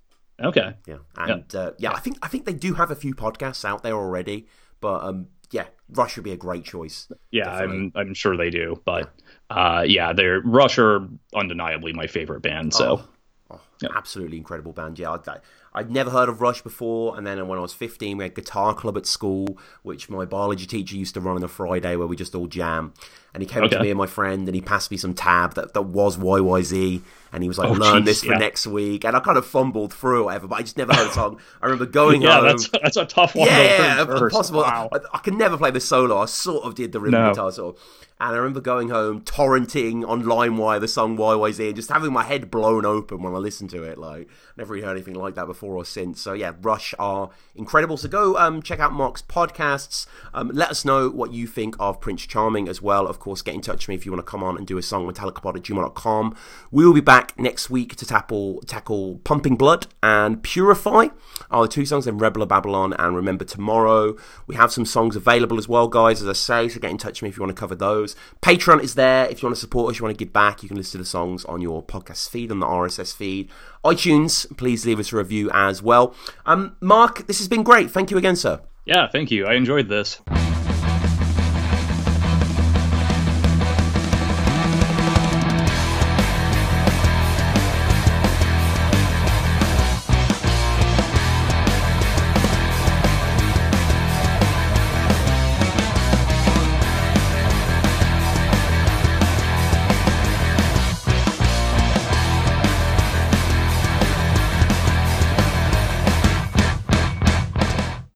Okay. 0.42 0.74
Yeah, 0.86 0.98
and 1.16 1.44
yeah. 1.52 1.60
Uh, 1.60 1.70
yeah, 1.78 1.92
I 1.92 2.00
think 2.00 2.18
I 2.22 2.28
think 2.28 2.44
they 2.44 2.52
do 2.52 2.74
have 2.74 2.90
a 2.90 2.96
few 2.96 3.14
podcasts 3.14 3.64
out 3.64 3.82
there 3.82 3.94
already, 3.94 4.46
but 4.80 5.02
um, 5.02 5.28
yeah, 5.50 5.66
Rush 5.90 6.16
would 6.16 6.24
be 6.24 6.32
a 6.32 6.36
great 6.36 6.64
choice. 6.64 7.10
Yeah, 7.30 7.44
definitely. 7.44 7.76
I'm 7.76 7.92
I'm 7.94 8.14
sure 8.14 8.36
they 8.36 8.50
do, 8.50 8.80
but 8.84 9.12
uh, 9.48 9.84
yeah, 9.86 10.12
they're 10.12 10.40
Rush 10.40 10.78
are 10.78 11.08
undeniably 11.34 11.92
my 11.92 12.06
favorite 12.06 12.40
band. 12.40 12.74
So. 12.74 13.02
Oh, 13.50 13.60
oh, 13.82 13.88
absolutely 13.94 14.36
incredible 14.36 14.72
band. 14.72 14.98
Yeah, 14.98 15.16
I, 15.26 15.38
I'd 15.72 15.90
never 15.90 16.10
heard 16.10 16.28
of 16.28 16.40
Rush 16.40 16.62
before, 16.62 17.16
and 17.16 17.24
then 17.24 17.46
when 17.46 17.56
I 17.58 17.62
was 17.62 17.72
15, 17.72 18.16
we 18.16 18.24
had 18.24 18.34
guitar 18.34 18.74
club 18.74 18.96
at 18.96 19.06
school, 19.06 19.56
which 19.82 20.10
my 20.10 20.24
biology 20.24 20.66
teacher 20.66 20.96
used 20.96 21.14
to 21.14 21.20
run 21.20 21.36
on 21.36 21.44
a 21.44 21.48
Friday 21.48 21.94
where 21.94 22.08
we 22.08 22.16
just 22.16 22.34
all 22.34 22.48
jam. 22.48 22.92
And 23.32 23.40
he 23.40 23.48
came 23.48 23.62
okay. 23.62 23.76
to 23.76 23.82
me 23.82 23.90
and 23.90 23.98
my 23.98 24.08
friend, 24.08 24.48
and 24.48 24.54
he 24.56 24.60
passed 24.60 24.90
me 24.90 24.96
some 24.96 25.14
tab 25.14 25.54
that, 25.54 25.72
that 25.74 25.82
was 25.82 26.16
YYZ, 26.16 27.02
and 27.32 27.42
he 27.44 27.48
was 27.48 27.58
like, 27.58 27.68
oh, 27.68 27.74
"Learn 27.74 27.98
geez, 27.98 28.04
this 28.04 28.24
for 28.24 28.32
yeah. 28.32 28.38
next 28.38 28.66
week." 28.66 29.04
And 29.04 29.16
I 29.16 29.20
kind 29.20 29.38
of 29.38 29.46
fumbled 29.46 29.94
through, 29.94 30.22
or 30.22 30.24
whatever, 30.24 30.48
but 30.48 30.56
I 30.56 30.62
just 30.62 30.76
never 30.76 30.92
heard 30.92 31.06
the 31.06 31.12
song. 31.12 31.40
I 31.62 31.66
remember 31.66 31.86
going 31.86 32.22
yeah, 32.22 32.38
home. 32.38 32.46
that's 32.46 32.68
that's 32.70 32.96
a 32.96 33.04
tough 33.04 33.36
one. 33.36 33.46
Yeah, 33.46 34.02
yeah 34.02 34.02
impossible. 34.02 34.62
Wow. 34.62 34.88
I, 34.92 34.98
I, 35.12 35.18
can 35.18 35.38
never 35.38 35.56
play 35.56 35.70
the 35.70 35.80
solo. 35.80 36.18
I 36.18 36.24
sort 36.24 36.64
of 36.64 36.74
did 36.74 36.90
the 36.90 36.98
rhythm 36.98 37.20
no. 37.20 37.30
guitar 37.30 37.52
sort 37.52 37.76
of. 37.76 37.82
And 38.20 38.34
I 38.34 38.36
remember 38.36 38.60
going 38.60 38.90
home, 38.90 39.22
torrenting 39.22 40.06
on 40.06 40.24
LimeWire 40.24 40.78
the 40.78 40.88
song 40.88 41.16
"Why 41.16 41.32
YYZ, 41.32 41.68
and 41.68 41.76
just 41.76 41.90
having 41.90 42.12
my 42.12 42.22
head 42.22 42.50
blown 42.50 42.84
open 42.84 43.22
when 43.22 43.34
I 43.34 43.38
listened 43.38 43.70
to 43.70 43.82
it. 43.82 43.96
Like, 43.96 44.28
never 44.58 44.74
really 44.74 44.84
heard 44.84 44.92
anything 44.92 45.14
like 45.14 45.36
that 45.36 45.46
before 45.46 45.74
or 45.74 45.86
since. 45.86 46.20
So, 46.20 46.34
yeah, 46.34 46.52
Rush 46.60 46.94
are 46.98 47.30
incredible. 47.54 47.96
So, 47.96 48.08
go 48.08 48.36
um, 48.36 48.60
check 48.60 48.78
out 48.78 48.92
Mark's 48.92 49.22
podcasts. 49.22 50.06
Um, 50.34 50.50
let 50.52 50.68
us 50.68 50.84
know 50.84 51.08
what 51.08 51.32
you 51.32 51.46
think 51.46 51.76
of 51.80 52.00
Prince 52.02 52.26
Charming 52.26 52.68
as 52.68 52.82
well. 52.82 53.06
Of 53.06 53.18
course, 53.18 53.40
get 53.40 53.54
in 53.54 53.62
touch 53.62 53.84
with 53.84 53.88
me 53.88 53.94
if 53.94 54.04
you 54.04 54.12
want 54.12 54.24
to 54.24 54.30
come 54.30 54.44
on 54.44 54.58
and 54.58 54.66
do 54.66 54.76
a 54.76 54.82
song, 54.82 55.10
metallicapod 55.10 55.56
at 55.56 55.62
gmail.com. 55.62 56.36
We 56.70 56.84
will 56.84 56.92
be 56.92 57.00
back 57.00 57.38
next 57.38 57.70
week 57.70 57.96
to 57.96 58.04
tackle, 58.04 58.60
tackle 58.66 59.20
Pumping 59.24 59.56
Blood 59.56 59.86
and 60.02 60.42
Purify, 60.42 61.08
are 61.50 61.62
the 61.62 61.68
two 61.68 61.86
songs, 61.86 62.04
then 62.04 62.18
Rebel 62.18 62.42
of 62.42 62.48
Babylon 62.48 62.92
and 62.98 63.16
Remember 63.16 63.44
Tomorrow. 63.44 64.16
We 64.46 64.56
have 64.56 64.72
some 64.72 64.84
songs 64.84 65.16
available 65.16 65.56
as 65.56 65.68
well, 65.68 65.88
guys, 65.88 66.20
as 66.20 66.28
I 66.28 66.34
say, 66.34 66.68
so 66.68 66.80
get 66.80 66.90
in 66.90 66.98
touch 66.98 67.20
with 67.20 67.22
me 67.22 67.28
if 67.30 67.36
you 67.36 67.42
want 67.42 67.56
to 67.56 67.60
cover 67.60 67.74
those. 67.74 68.09
Patreon 68.42 68.82
is 68.82 68.94
there. 68.94 69.26
If 69.26 69.42
you 69.42 69.46
want 69.46 69.56
to 69.56 69.60
support 69.60 69.92
us, 69.92 69.98
you 69.98 70.04
want 70.04 70.16
to 70.16 70.24
give 70.24 70.32
back, 70.32 70.62
you 70.62 70.68
can 70.68 70.76
listen 70.76 70.92
to 70.92 70.98
the 70.98 71.04
songs 71.04 71.44
on 71.44 71.60
your 71.60 71.82
podcast 71.82 72.28
feed, 72.30 72.50
on 72.50 72.60
the 72.60 72.66
RSS 72.66 73.14
feed. 73.14 73.50
iTunes, 73.84 74.46
please 74.56 74.86
leave 74.86 74.98
us 74.98 75.12
a 75.12 75.16
review 75.16 75.50
as 75.52 75.82
well. 75.82 76.14
Um, 76.46 76.76
Mark, 76.80 77.26
this 77.26 77.38
has 77.38 77.48
been 77.48 77.62
great. 77.62 77.90
Thank 77.90 78.10
you 78.10 78.18
again, 78.18 78.36
sir. 78.36 78.60
Yeah, 78.84 79.08
thank 79.08 79.30
you. 79.30 79.46
I 79.46 79.54
enjoyed 79.54 79.88
this. 79.88 80.20